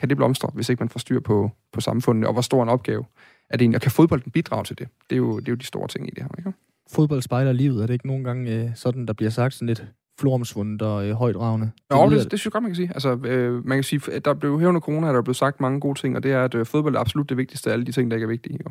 [0.00, 2.68] Kan det blomstre, hvis ikke man får styr på, på samfundet, og hvor stor en
[2.68, 3.04] opgave
[3.50, 3.76] er det egentlig?
[3.76, 4.88] Og kan fodbolden bidrage til det?
[5.10, 6.52] Det er jo, det er jo de store ting i det her, ikke?
[6.90, 7.82] fodbold spejler livet.
[7.82, 9.86] Er det ikke nogle gange øh, sådan, der bliver sagt sådan lidt
[10.20, 11.70] floromsvundet og øh, højdragende?
[11.92, 12.90] Jo, det, det, det synes jeg godt, man kan sige.
[12.94, 15.98] Altså, øh, man kan sige, at der blev hævende corona, der blev sagt mange gode
[15.98, 18.10] ting, og det er, at øh, fodbold er absolut det vigtigste af alle de ting,
[18.10, 18.58] der ikke er vigtige.
[18.64, 18.70] Jo.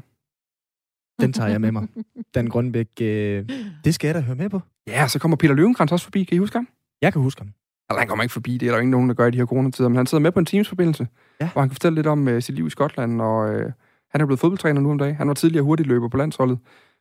[1.21, 1.87] Den tager jeg med mig.
[2.35, 3.49] Dan Grønbæk, øh,
[3.85, 4.61] det skal jeg da høre med på.
[4.87, 6.23] Ja, så kommer Peter Løvenkrantz også forbi.
[6.23, 6.67] Kan I huske ham?
[7.01, 7.51] Jeg kan huske ham.
[7.89, 9.37] Altså, han kommer ikke forbi, det er der jo ikke nogen, der gør i de
[9.37, 11.07] her coronatider, men han sidder med på en teamsforbindelse,
[11.41, 11.49] ja.
[11.53, 13.71] hvor han kan fortælle lidt om uh, sit liv i Skotland, og uh,
[14.11, 15.15] han er blevet fodboldtræner nu om dagen.
[15.15, 16.59] Han var tidligere hurtigløber på landsholdet,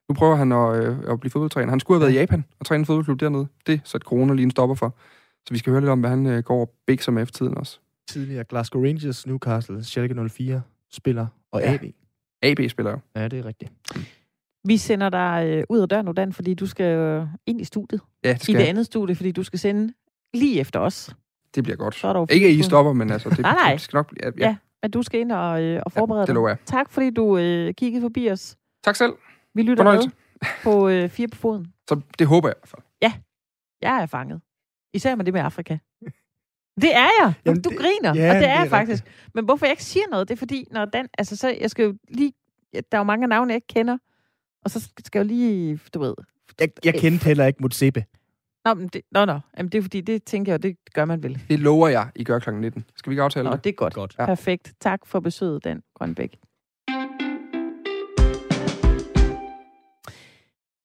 [0.08, 1.70] nu prøver han at, øh, at blive fodboldtræner.
[1.70, 3.46] Han skulle have været i Japan og træne en fodboldklub dernede.
[3.66, 4.96] Det satte corona lige en stopper for.
[5.46, 7.58] Så vi skal høre lidt om, hvad han øh, går og bækser med efter tiden
[7.58, 7.78] også.
[8.08, 10.62] Tidligere Glasgow Rangers, Newcastle, Schalke 04
[10.92, 11.74] spiller og ja.
[11.74, 11.84] AB.
[12.42, 12.98] AB spiller jo.
[13.16, 13.72] Ja, det er rigtigt.
[14.64, 17.64] Vi sender dig øh, ud af døren nu, Dan, fordi du skal øh, ind i
[17.64, 18.00] studiet.
[18.24, 19.92] Ja, det skal I det andet studie, fordi du skal sende
[20.36, 21.16] lige efter os.
[21.54, 21.94] Det bliver godt.
[21.94, 23.72] Så er der ikke at I stopper, men altså, det, nej, nej.
[23.72, 24.32] det skal nok blive...
[24.38, 24.56] Ja, ja.
[24.82, 26.58] at du skal ind og, øh, og forberede ja, det lover jeg.
[26.58, 26.66] dig.
[26.66, 28.56] Tak, fordi du øh, kiggede forbi os.
[28.84, 29.12] Tak selv.
[29.54, 30.08] Vi lytter Fornøjelse.
[30.08, 31.66] med på øh, fire på foden.
[31.88, 32.82] Så det håber jeg i hvert fald.
[33.02, 33.12] Ja,
[33.82, 34.40] jeg er fanget.
[34.94, 35.78] Især med det med Afrika.
[36.80, 37.32] Det er jeg.
[37.44, 39.04] Jamen, du det, griner, ja, og det er, det er jeg faktisk.
[39.04, 39.34] Rigtigt.
[39.34, 41.84] Men hvorfor jeg ikke siger noget, det er fordi, når den, altså så, jeg skal
[41.84, 42.32] jo lige,
[42.72, 43.98] der er jo mange navne, jeg ikke kender,
[44.64, 46.14] og så skal jeg jo lige, du ved...
[46.60, 48.04] Jeg, jeg kendte heller ikke Mutsebe.
[48.66, 49.40] Nå, men det, nå, nå.
[49.58, 51.42] Jamen, det er fordi, det tænker jeg, det gør man vel.
[51.48, 52.50] Det lover jeg, I gør kl.
[52.54, 52.84] 19.
[52.96, 53.64] Skal vi ikke aftale nå, det?
[53.64, 53.94] det er godt.
[53.94, 54.14] godt.
[54.18, 54.26] Ja.
[54.26, 54.74] Perfekt.
[54.80, 56.38] Tak for besøget, Dan Grønbæk.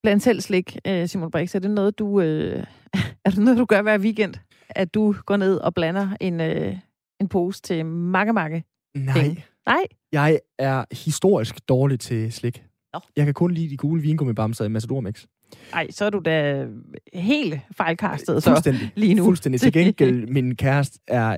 [0.04, 2.64] Blandt selv slik, øh, Simon Brix, er det noget, du, øh,
[3.26, 4.34] er det noget, du gør hver weekend?
[4.70, 6.78] At du går ned og blander en, øh,
[7.20, 8.64] en pose til mange, mange
[8.96, 9.36] Nej.
[9.66, 9.84] Nej?
[10.12, 12.64] Jeg er historisk dårlig til slik.
[12.94, 13.00] Nå.
[13.16, 15.26] Jeg kan kun lide de gule vingummibamser i Matador Mix.
[15.72, 16.68] Nej, så er du da
[17.14, 19.24] helt fejlkastet så lige nu.
[19.24, 19.62] Fuldstændig.
[19.62, 21.38] Til gengæld, min kæreste er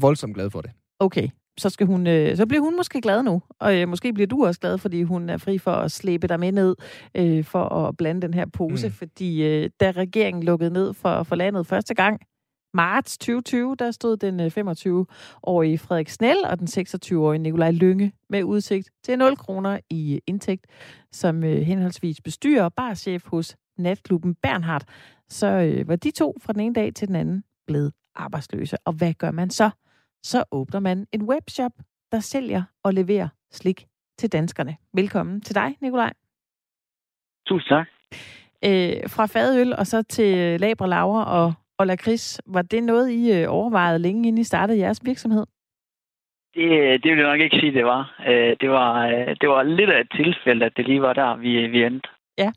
[0.00, 0.70] voldsomt glad for det.
[1.00, 1.28] Okay,
[1.58, 3.42] så, skal hun, øh, så bliver hun måske glad nu.
[3.60, 6.40] Og øh, måske bliver du også glad, fordi hun er fri for at slæbe dig
[6.40, 6.76] med ned
[7.14, 8.88] øh, for at blande den her pose.
[8.88, 8.92] Mm.
[8.92, 12.20] Fordi øh, da regeringen lukkede ned for, for landet første gang,
[12.76, 18.90] marts 2020, der stod den 25-årige Frederik Snell og den 26-årige Nikolaj Lønge med udsigt
[19.02, 20.66] til 0 kroner i indtægt,
[21.12, 24.84] som øh, henholdsvis bestyrer og barchef hos natklubben Bernhard.
[25.28, 28.76] Så øh, var de to fra den ene dag til den anden blevet arbejdsløse.
[28.84, 29.70] Og hvad gør man så?
[30.26, 31.72] så åbner man en webshop,
[32.12, 33.86] der sælger og leverer slik
[34.18, 34.76] til danskerne.
[34.92, 36.12] Velkommen til dig, Nikolaj.
[37.46, 37.86] Tusind tak.
[38.64, 42.40] Øh, fra fadøl og så til labre laver og, og lakrids.
[42.46, 45.46] Var det noget, I øh, overvejede længe, inden I startede jeres virksomhed?
[46.54, 48.14] Det, det vil jeg nok ikke sige, det var.
[48.28, 51.36] Øh, det var, øh, det var lidt af et tilfælde, at det lige var der,
[51.36, 52.08] vi, vi endte.
[52.38, 52.52] Ja.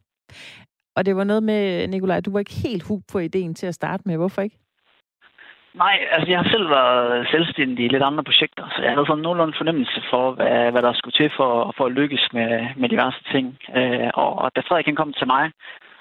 [0.95, 3.75] Og det var noget med, Nikolaj, du var ikke helt hug på ideen til at
[3.75, 4.17] starte med.
[4.17, 4.57] Hvorfor ikke?
[5.73, 9.23] Nej, altså jeg har selv været selvstændig i lidt andre projekter, så jeg havde sådan
[9.23, 13.21] nogenlunde fornemmelse for, hvad, hvad der skulle til for, for at lykkes med, med diverse
[13.31, 13.57] ting.
[13.75, 15.51] Øh, og, og da Frederik kom til mig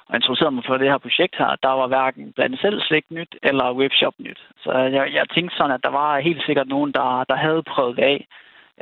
[0.09, 3.33] og introducerede mig for det her projekt her, der var hverken blandt selv slik nyt
[3.43, 4.41] eller webshop nyt.
[4.65, 7.97] Så jeg, jeg tænkte sådan, at der var helt sikkert nogen, der, der havde prøvet
[7.97, 8.21] det af.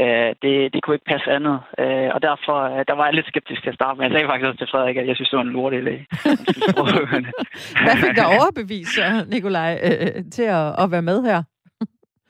[0.05, 1.59] Øh, det, det kunne ikke passe andet.
[1.83, 4.05] Øh, og derfor øh, der var jeg lidt skeptisk til at starte med.
[4.05, 5.97] Jeg sagde faktisk også til Frederik, at jeg synes, det var en lort idé.
[7.85, 8.99] Hvad fik dig overbevist,
[9.35, 11.43] Nikolaj, øh, til at, at være med her?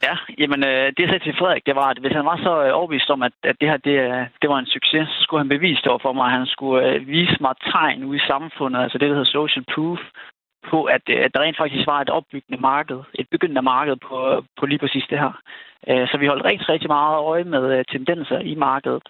[0.03, 2.53] Ja, jamen øh, det jeg sagde til Frederik, det var, at hvis han var så
[2.64, 5.40] øh, overbevist om, at, at det her det, øh, det var en succes, så skulle
[5.40, 8.82] han bevise det over for mig, han skulle øh, vise mig tegn ude i samfundet,
[8.82, 10.01] altså det, der hedder social proof,
[10.70, 14.44] på, at, øh, at der rent faktisk var et opbyggende marked, et begyndende marked på,
[14.59, 15.32] på lige præcis det her.
[15.88, 19.07] Øh, så vi holdt rigtig, rigtig meget øje med øh, tendenser i markedet.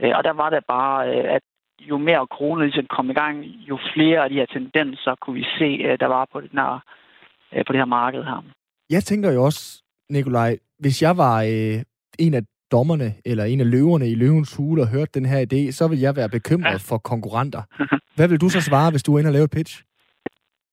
[0.00, 1.42] Øh, og der var det bare, øh, at
[1.80, 5.46] jo mere corona ligesom kom i gang, jo flere af de her tendenser kunne vi
[5.58, 6.80] se, øh, der var på, den her,
[7.52, 8.44] øh, på det her marked her.
[8.90, 11.82] Jeg tænker jo også, Nikolaj, hvis jeg var øh,
[12.18, 12.42] en af
[12.72, 16.00] dommerne, eller en af løverne i løvens hule og hørte den her idé, så vil
[16.00, 16.86] jeg være bekymret ja.
[16.90, 17.62] for konkurrenter.
[18.16, 19.74] Hvad vil du så svare, hvis du er inde og lave et pitch?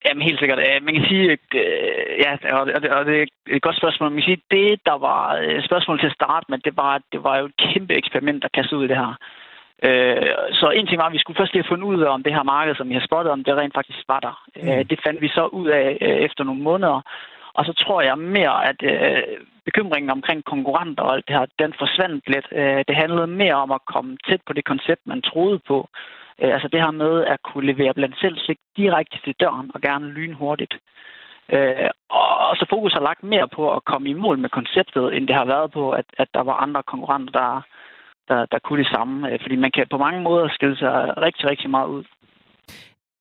[0.06, 0.60] Jamen helt sikkert.
[0.88, 3.26] Man kan sige, at øh, ja, og det, og det er
[3.58, 4.10] et godt spørgsmål.
[4.10, 7.02] Man kan sige, at det, der var øh, spørgsmål til at starte med, det var,
[7.14, 9.14] det var jo et kæmpe eksperiment, der kastede ud i det her.
[9.88, 12.24] Øh, så en ting var, at vi skulle først lige have fundet ud af, om
[12.24, 14.36] det her marked, som vi har spottet, om det rent faktisk var der.
[14.56, 14.88] Mm.
[14.92, 17.02] Det fandt vi så ud af efter nogle måneder.
[17.58, 19.24] Og så tror jeg mere, at øh,
[19.66, 22.48] bekymringen omkring konkurrenter og alt det her, den forsvandt lidt.
[22.52, 25.78] Øh, det handlede mere om at komme tæt på det koncept, man troede på.
[26.42, 29.82] Øh, altså det her med at kunne levere blandt selv slik direkte til døren og
[29.82, 30.74] gerne lynhurtigt.
[31.54, 31.90] Øh,
[32.50, 35.36] og så fokus har lagt mere på at komme i mål med konceptet, end det
[35.36, 37.62] har været på, at, at der var andre konkurrenter, der,
[38.30, 39.32] der, der kunne det samme.
[39.32, 42.04] Øh, fordi man kan på mange måder skille sig rigtig, rigtig meget ud.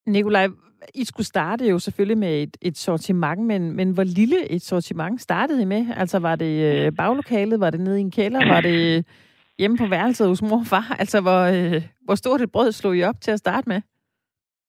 [0.07, 0.47] Nikolaj,
[0.95, 5.21] i skulle starte jo selvfølgelig med et, et sortiment, men, men hvor lille et sortiment
[5.21, 5.87] startede I med?
[5.97, 9.07] Altså var det øh, baglokalet, var det nede i en kælder, var det
[9.59, 10.97] hjemme på værelset hos mor og far?
[11.03, 13.81] Altså hvor, øh, hvor stort et brød slog I op til at starte med?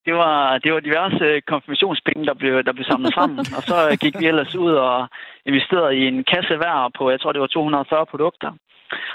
[0.06, 3.98] Det var, det var diverse øh, konfirmationspenge, der blev, der blev samlet sammen, og så
[4.02, 5.08] gik vi ellers ud og
[5.46, 8.52] investerede i en kasse hver på, jeg tror det var 240 produkter.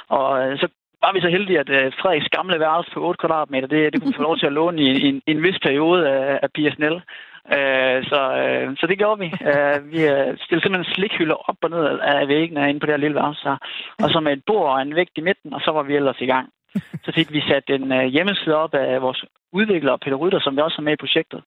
[0.09, 0.69] Og øh, så
[1.03, 4.13] var vi så heldige, at uh, Frederiks gamle værelse på 8 kvadratmeter, det, det kunne
[4.13, 6.49] vi få lov til at låne i, i, en, i en vis periode af, af
[6.57, 6.97] PSNL.
[7.55, 9.29] Uh, øh, så, uh, så det gjorde vi.
[9.51, 13.05] Uh, vi uh, stillede simpelthen slikhylder op og ned af væggene inde på det her
[13.05, 13.59] lille værelse her.
[14.03, 16.21] Og så med et bord og en vægt i midten, og så var vi ellers
[16.21, 16.49] i gang.
[17.05, 20.61] Så fik vi sat en uh, hjemmeside op af vores udvikler, Peter Rytter, som vi
[20.61, 21.41] også har med i projektet.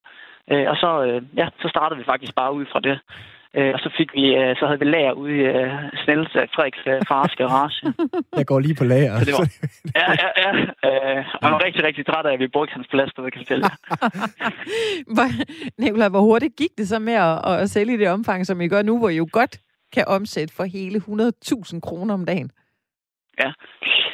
[0.52, 2.98] Uh, og så, uh, ja, så startede vi faktisk bare ud fra det.
[3.58, 6.82] Øh, og så fik vi, øh, så havde vi lager ude i øh, Snelles, Frederiks
[7.08, 7.78] fars garage.
[8.40, 9.18] Jeg går lige på lager.
[9.18, 9.46] Så det var,
[10.00, 10.50] ja, ja, ja.
[10.88, 13.32] Øh, og jeg var rigtig, rigtig træt af, at vi brugte hans plads, kan jeg
[13.36, 13.64] fortælle
[15.78, 18.68] Nicolai, hvor hurtigt gik det så med at, at sælge i det omfang, som I
[18.68, 19.58] gør nu, hvor I jo godt
[19.94, 22.50] kan omsætte for hele 100.000 kroner om dagen?
[23.40, 23.52] Ja,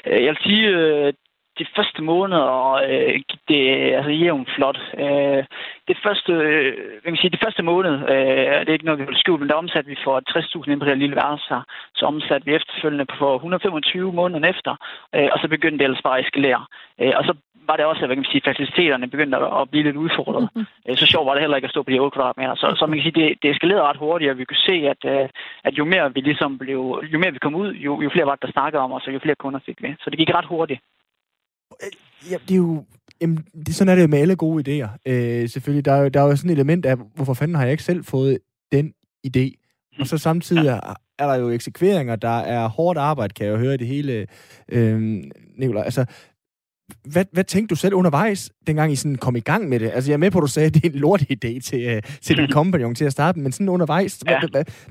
[0.06, 1.12] jeg vil sige, øh,
[1.60, 2.48] de første måneder
[2.88, 3.62] øh, gik det
[3.98, 4.78] altså jævnt flot.
[5.04, 5.42] Øh,
[5.88, 6.72] det første, øh,
[7.04, 9.62] kan sige, det første måned, øh, det er ikke noget, vi vil skjule, men der
[9.62, 11.62] omsatte vi for 60.000 ind på det lille værelse her.
[11.94, 14.72] Så omsatte vi efterfølgende på 125 måneder efter,
[15.14, 16.62] øh, og så begyndte det ellers bare at eskalere.
[17.00, 17.32] Øh, og så
[17.68, 20.48] var det også, kan man sige, faciliteterne begyndte at blive lidt udfordret.
[20.54, 20.96] Mm-hmm.
[20.96, 22.54] Så sjovt var det heller ikke at stå på de 8 kvadratmeter.
[22.54, 25.02] Så, så man kan sige, det, det eskalerede ret hurtigt, og vi kunne se, at,
[25.12, 25.28] øh,
[25.64, 26.80] at jo mere vi ligesom blev,
[27.12, 29.18] jo mere vi kom ud, jo, jo flere var der snakkede om os, og jo
[29.18, 29.94] flere kunder fik vi.
[30.02, 30.80] Så det gik ret hurtigt.
[32.30, 32.84] Ja, det er jo...
[33.20, 34.88] Jamen, det, sådan er det med alle gode idéer.
[35.06, 37.72] Øh, selvfølgelig, der er, der er jo sådan et element af, hvorfor fanden har jeg
[37.72, 38.38] ikke selv fået
[38.72, 38.92] den
[39.26, 39.60] idé?
[40.00, 40.76] Og så samtidig ja.
[40.76, 44.26] er, er der jo eksekveringer, der er hårdt arbejde, kan jeg jo høre det hele,
[44.68, 45.22] øh,
[45.58, 45.82] Nicolaj.
[45.84, 46.04] Altså,
[47.04, 49.90] hvad, hvad tænkte du selv undervejs, dengang I sådan kom i gang med det?
[49.94, 51.96] Altså, jeg er med på, at du sagde, at det er en lort idé til,
[51.96, 54.40] uh, til din kompagnon til at starte, men sådan undervejs, ja.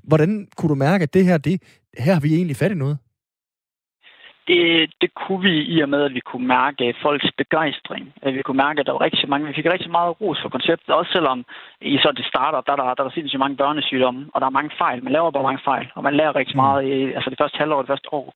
[0.03, 1.61] hvordan kunne du mærke, at det her, det,
[1.97, 2.97] her har vi egentlig fat i noget?
[4.49, 8.13] Det, det kunne vi i og med, at vi kunne mærke folks begejstring.
[8.21, 10.49] At vi kunne mærke, at der var rigtig mange, vi fik rigtig meget ros for
[10.49, 11.45] konceptet, også selvom
[11.81, 14.71] i så det starter, der, der, der er sindssygt mange børnesygdomme, og der er mange
[14.77, 15.03] fejl.
[15.03, 17.81] Man laver bare mange fejl, og man lærer rigtig meget i altså det første halvår,
[17.81, 18.27] det første år.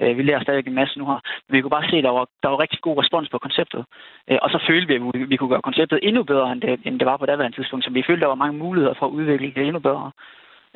[0.00, 1.20] Øh, vi lærer stadig en masse nu her.
[1.46, 3.84] Men vi kunne bare se, at der var, der var rigtig god respons på konceptet.
[4.30, 6.98] Øh, og så følte vi, at vi kunne gøre konceptet endnu bedre, end det, end
[6.98, 7.84] det var på daværende tidspunkt.
[7.84, 10.10] Så vi følte, at der var mange muligheder for at udvikle det endnu bedre.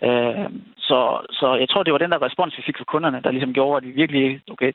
[0.02, 3.30] Øh, så, så jeg tror, det var den der respons, vi fik fra kunderne, der
[3.30, 4.72] ligesom gjorde, at vi virkelig, okay,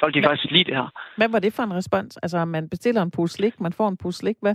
[0.00, 0.28] folk de Hvad?
[0.28, 0.88] faktisk lide det her.
[1.16, 2.16] Hvad var det for en respons?
[2.16, 4.54] Altså, man bestiller en pose slik, man får en pose slik, hvad?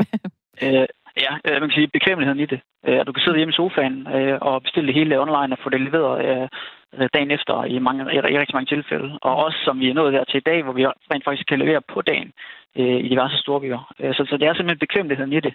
[0.64, 0.86] øh,
[1.24, 2.60] ja, øh, man kan sige bekvemmeligheden i det.
[2.86, 5.68] Øh, du kan sidde hjemme i sofaen øh, og bestille det hele online og få
[5.70, 9.18] det leveret øh, dagen efter i, mange, i, i rigtig mange tilfælde.
[9.22, 11.58] Og også som vi er nået der til i dag, hvor vi rent faktisk kan
[11.58, 12.32] levere på dagen
[12.78, 13.92] øh, i diverse storbyer.
[14.00, 15.54] Øh, så, så det er simpelthen bekvemmeligheden i det,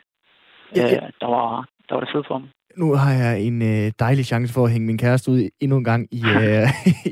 [0.78, 4.26] øh, der, var, der var det fede for mig nu har jeg en øh, dejlig
[4.26, 6.68] chance for at hænge min kæreste ud endnu en gang i, øh,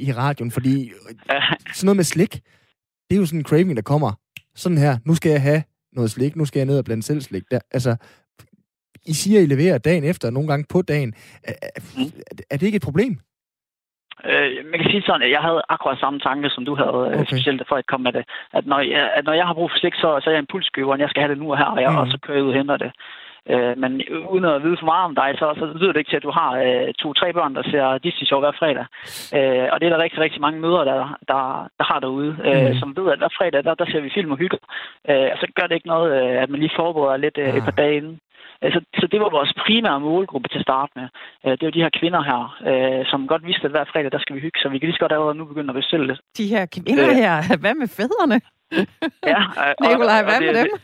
[0.07, 0.91] i radioen, fordi
[1.74, 2.34] sådan noget med slik,
[3.09, 4.11] det er jo sådan en craving, der kommer
[4.55, 5.63] sådan her, nu skal jeg have
[5.93, 7.43] noget slik, nu skal jeg ned og blande selv slik.
[7.51, 7.95] Der, altså,
[9.05, 11.13] I siger, I leverer dagen efter, nogle gange på dagen.
[11.43, 11.53] Er,
[12.51, 13.13] er det ikke et problem?
[14.30, 17.20] Øh, man kan sige sådan, at jeg havde akkurat samme tanke, som du havde, øh,
[17.20, 17.26] okay.
[17.26, 18.24] specielt for at komme med det.
[18.53, 20.93] At når jeg, at når jeg har brug for slik, så, så er jeg impulskyver,
[20.93, 21.97] og jeg skal have det nu og her, og, jeg, mm.
[21.97, 22.91] og så kører jeg ud og henter det.
[23.54, 23.91] Øh, men
[24.34, 26.32] uden at vide for meget om dig, så, så lyder det ikke til, at du
[26.39, 28.86] har øh, to-tre børn, der ser Disney Show hver fredag.
[29.38, 31.00] Øh, og det er der rigtig, rigtig mange mødre, der,
[31.32, 31.41] der,
[31.80, 32.76] der har derude, øh, mm.
[32.80, 34.58] som ved, at hver fredag, der, der ser vi film og hygger.
[35.10, 37.64] Øh, og så gør det ikke noget, øh, at man lige forbereder lidt øh, et
[37.64, 38.20] par dage inden.
[38.64, 41.08] Øh, så, så det var vores primære målgruppe til at starte med.
[41.46, 44.20] Øh, det var de her kvinder her, øh, som godt vidste, at hver fredag, der
[44.20, 46.18] skal vi hygge, så vi kan lige så godt allerede nu begynde at bestille det.
[46.38, 47.34] De her kvinder her,
[47.64, 48.38] hvad med fædrene?
[49.34, 50.80] Ja, øh, og- Nikolaj, og hvad det- med dem?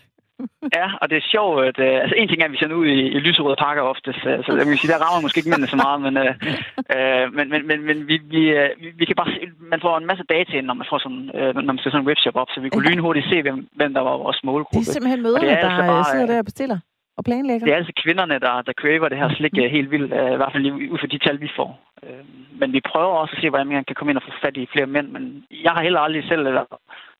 [0.79, 2.87] Ja, og det er sjovt, at øh, altså en ting er, at vi sender ud
[2.95, 5.73] i, i lyserøde pakker oftest, øh, så jeg vil sige, der rammer måske ikke mændene
[5.73, 6.33] så meget, men, øh,
[6.95, 9.39] øh, men, men, men, men vi, vi, øh, vi, vi kan bare se,
[9.73, 12.01] man får en masse data ind, når man får sådan, øh, når man ser sådan
[12.03, 12.89] en webshop op, så vi kunne Ja.
[12.91, 14.87] lynhurtigt se, hvem, hvem der var vores Det målgruppe.
[14.89, 16.79] er simpelthen det er der altså bare, bare, sidder øh, der og bestiller
[17.17, 17.65] og planlægger.
[17.65, 20.39] Det er altså kvinderne, der, der craver det her slik øh, helt vildt, øh, i
[20.39, 21.69] hvert fald ud fra de tal, vi får.
[22.03, 22.23] Øh,
[22.59, 24.67] Men vi prøver også at se, hvordan man kan komme ind og få fat i
[24.73, 25.23] flere mænd, men
[25.65, 26.65] jeg har heller aldrig selv eller,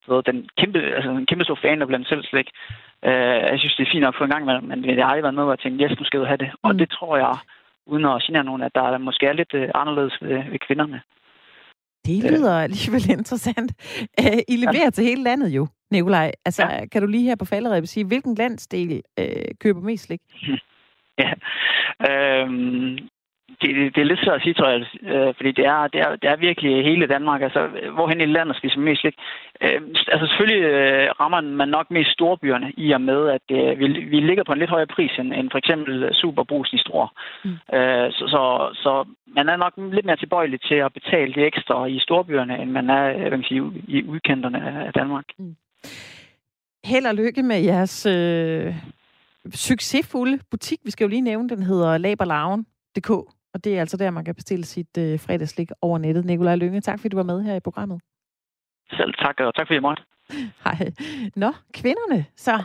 [0.08, 2.50] ved, den kæmpe, altså en kæmpe stor fan af blandt selv slik.
[3.08, 5.24] Øh, Jeg synes, det er fint nok for en gang, imellem, men det har aldrig
[5.24, 6.52] været noget, hvor jeg tænkte, yes, nu skal du have det.
[6.64, 6.78] Og Mm.
[6.78, 7.36] det tror jeg,
[7.92, 11.02] uden at genere nogen, at der er måske er lidt øh, anderledes ved, ved kvinderne.
[12.06, 13.72] Det lyder alligevel interessant.
[14.20, 16.32] Øh, I leverer til hele landet jo, Nikolaj.
[16.46, 19.26] Altså, kan du lige her på falderæbet sige, hvilken landsdel øh,
[19.60, 20.22] køber mest slik?
[21.20, 21.32] Ja.
[22.10, 22.98] Øhm,
[23.62, 26.00] det, det, det er lidt svært at sige, tror jeg, øh, fordi det er, det,
[26.02, 27.42] er, det er virkelig hele Danmark.
[27.42, 27.62] Altså,
[27.96, 29.16] hvorhen i landet spiser man mest slik?
[29.62, 29.82] Øh,
[30.14, 34.20] altså, selvfølgelig øh, rammer man nok mest storbyerne i og med, at øh, vi, vi
[34.20, 37.14] ligger på en lidt højere pris end, end for eksempel Superbrusen i Stor.
[37.46, 37.50] Mm.
[37.52, 37.78] Mm.
[37.78, 38.42] Øh, så, så,
[38.84, 39.06] så
[39.38, 42.90] man er nok lidt mere tilbøjelig til at betale det ekstra i storbyerne, end man
[42.90, 45.26] er hvad man sige, i udkanterne af Danmark.
[46.86, 48.76] Held og lykke med jeres øh,
[49.54, 50.80] succesfulde butik.
[50.86, 53.12] Vi skal jo lige nævne, den hedder laberlaven.dk,
[53.54, 56.26] og det er altså der, man kan bestille sit øh, fredagslik over nettet.
[56.26, 58.02] Nikolaj Lynge, tak fordi du var med her i programmet.
[58.92, 60.04] Selv tak, og tak fordi jeg måtte.
[60.66, 60.92] Hej.
[61.36, 62.64] Nå, kvinderne, så.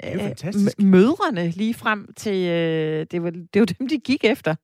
[0.00, 0.80] Det er jo øh, fantastisk.
[0.82, 4.54] mødrene lige frem til, øh, det, var, det var dem, de gik efter.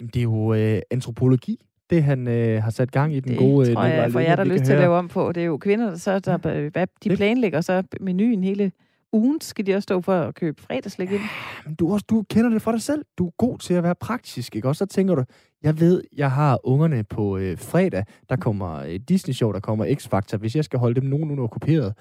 [0.00, 1.56] Det er jo øh, antropologi,
[1.90, 3.68] det han øh, har sat gang i den Det gode...
[3.70, 5.32] øh, tror jeg, for jer, der har lyst til at lave om på.
[5.32, 6.36] Det er jo kvinder, der så der,
[6.70, 8.72] hvad, de Det- planlægger så menuen hele
[9.12, 9.40] ugen.
[9.40, 11.20] Skal de også stå for at købe fredagslik ind?
[11.66, 13.04] Men du, også, du kender det for dig selv.
[13.18, 14.68] Du er god til at være praktisk, ikke?
[14.68, 15.24] Og så tænker du,
[15.62, 20.36] jeg ved, jeg har ungerne på øh, fredag, der kommer øh, Disney-show, der kommer X-Factor.
[20.36, 21.94] Hvis jeg skal holde dem nogenlunde okkuperet,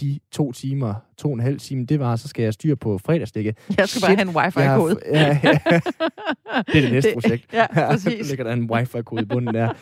[0.00, 2.98] de to timer, to og en halv time, det var, så skal jeg styre på
[2.98, 3.58] fredagsdækket.
[3.78, 4.96] Jeg skal bare have en wifi-kode.
[5.06, 5.80] Ja, ja, ja.
[6.66, 7.52] Det er det næste projekt.
[7.52, 8.28] Ja, præcis.
[8.30, 9.72] ligger der en wifi-kode i bunden der.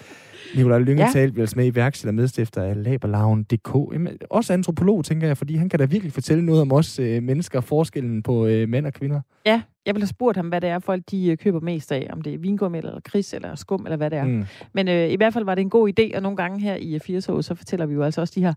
[0.56, 1.08] Nikolaj Lynge Ja.
[1.12, 3.92] talte vi altså med iværksætter og medstifter af laberlaven.dk.
[3.92, 7.22] Jamen, Også antropolog, tænker jeg, fordi han kan da virkelig fortælle noget om os øh,
[7.22, 9.20] mennesker, forskellen på øh, mænd og kvinder.
[9.46, 12.08] Ja, jeg ville have spurgt ham, hvad det er, folk de øh, køber mest af.
[12.12, 14.24] Om det er vingummi, eller kris, eller skum, eller hvad det er.
[14.24, 14.44] Mm.
[14.74, 16.98] Men øh, i hvert fald var det en god idé, og nogle gange her i
[16.98, 18.54] 80 år, så fortæller vi jo altså også de her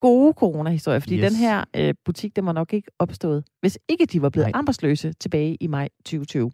[0.00, 0.98] gode corona-historier.
[1.00, 1.32] Fordi Yes.
[1.32, 4.58] den her øh, butik, den var nok ikke opstået, hvis ikke de var blevet Nej.
[4.58, 6.50] arbejdsløse tilbage i maj 2020.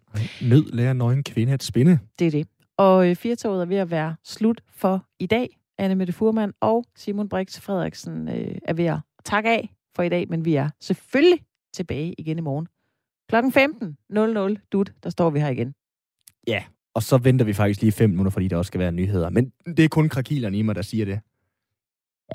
[0.49, 1.99] Mød lærer nøgen kvinde at spinde.
[2.19, 2.47] Det er det.
[2.81, 5.59] Og øh, firetoget er ved at være slut for i dag.
[5.77, 10.09] Anne Mette Furman og Simon Brix Frederiksen øh, er ved at takke af for i
[10.09, 11.39] dag, men vi er selvfølgelig
[11.73, 12.67] tilbage igen i morgen.
[13.29, 13.51] Klokken
[14.53, 15.73] 15.00 dut, der står vi her igen.
[16.93, 19.29] Og så venter vi faktisk lige fem minutter, fordi der også skal være nyheder.
[19.29, 21.19] Men det er kun krakilerne i mig, der siger det.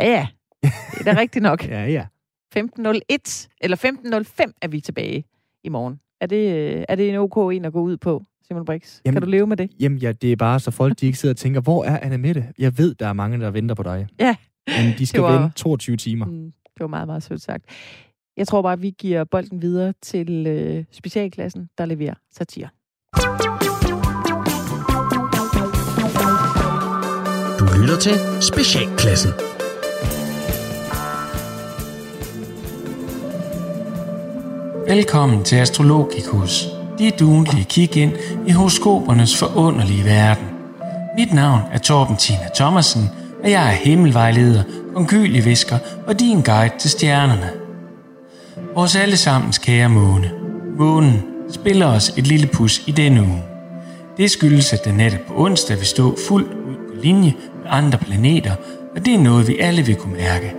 [0.00, 0.26] Ja, ja.
[0.62, 1.68] Det er da rigtigt nok.
[1.68, 2.06] Ja, ja.
[2.56, 3.76] 15.01, eller
[4.46, 5.24] 15.05 er vi tilbage
[5.64, 6.00] i morgen.
[6.20, 9.00] Er det, øh, er det en OK en at gå ud på, Simon Brix?
[9.04, 9.70] Jamen- kan du leve med det?
[9.80, 12.16] Jamen, ja, det er bare så folk, de ikke sidder og tænker, hvor er Anna
[12.16, 12.44] Mette?
[12.58, 14.06] Jeg ved, der er mange, der venter på dig.
[14.20, 14.36] Ja.
[14.68, 16.26] Men de skal var- vente 22 timer.
[16.26, 17.64] Mm, det var meget, meget sødt sagt.
[18.36, 22.68] Jeg tror bare, at vi giver bolden videre til øh, specialklassen, der leverer satire.
[27.58, 29.30] Du lytter til Specialklassen.
[34.88, 36.75] Velkommen til Astrologikus.
[36.98, 38.12] Dit ugentlige kig ind
[38.46, 40.44] i horoskopernes forunderlige verden.
[41.18, 43.10] Mit navn er Torben Tina Thomasen,
[43.44, 44.62] og jeg er himmelvejleder,
[45.44, 47.50] visker og din guide til stjernerne.
[48.74, 50.30] Vores allesammens kære måne.
[50.78, 51.22] Månen
[51.52, 53.42] spiller os et lille pus i denne uge.
[54.16, 57.98] Det skyldes, at den netop på onsdag vil stå fuldt ud på linje med andre
[57.98, 58.54] planeter,
[58.96, 60.54] og det er noget, vi alle vil kunne mærke.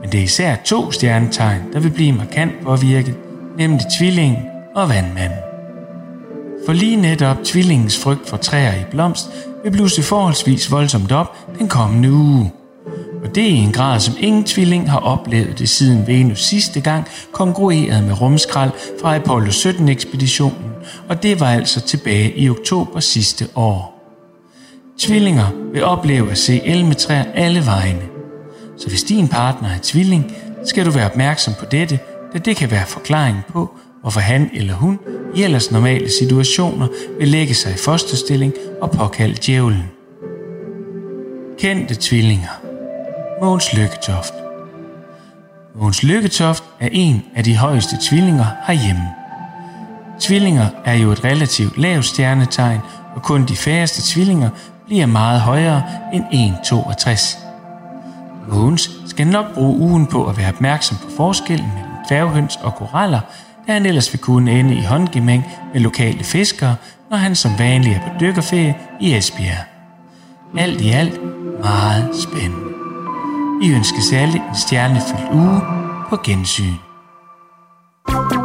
[0.00, 3.14] Men det er især to stjernetegn, der vil blive markant påvirket,
[3.58, 4.38] nemlig tvillingen
[4.76, 5.49] og vandmanden.
[6.66, 9.30] For lige netop tvillingens frygt for træer i blomst
[9.62, 12.52] vil blusse forholdsvis voldsomt op den kommende uge.
[13.24, 16.80] Og det er i en grad, som ingen tvilling har oplevet det siden Venus sidste
[16.80, 20.70] gang kongruerede med rumskrald fra Apollo 17-ekspeditionen,
[21.08, 24.00] og det var altså tilbage i oktober sidste år.
[24.98, 28.02] Tvillinger vil opleve at se elmetræer alle vegne.
[28.78, 30.32] Så hvis din partner er tvilling,
[30.64, 31.98] skal du være opmærksom på dette,
[32.32, 33.70] da det kan være forklaring på,
[34.00, 34.98] hvorfor han eller hun
[35.34, 36.86] i ellers normale situationer
[37.18, 39.84] vil lægge sig i fosterstilling og påkalde djævlen.
[41.58, 42.60] Kendte tvillinger
[43.42, 44.34] Mogens Lykketoft
[45.74, 49.08] Mogens Lykketoft er en af de højeste tvillinger herhjemme.
[50.20, 52.80] Tvillinger er jo et relativt lavt stjernetegn,
[53.14, 54.50] og kun de færreste tvillinger
[54.86, 55.82] bliver meget højere
[56.12, 57.38] end 1,62.
[58.48, 63.20] Mogens skal nok bruge ugen på at være opmærksom på forskellen mellem dværghøns og koraller,
[63.70, 66.76] at han ellers vil kunne ende i håndgemæng med lokale fiskere,
[67.10, 69.64] når han som vanlig er på dykkerferie i Esbjerg.
[70.58, 71.20] Alt i alt
[71.60, 72.70] meget spændende.
[73.62, 75.60] Vi ønsker alle en stjernefyldt uge
[76.10, 76.74] på gensyn.
[78.08, 78.39] thank you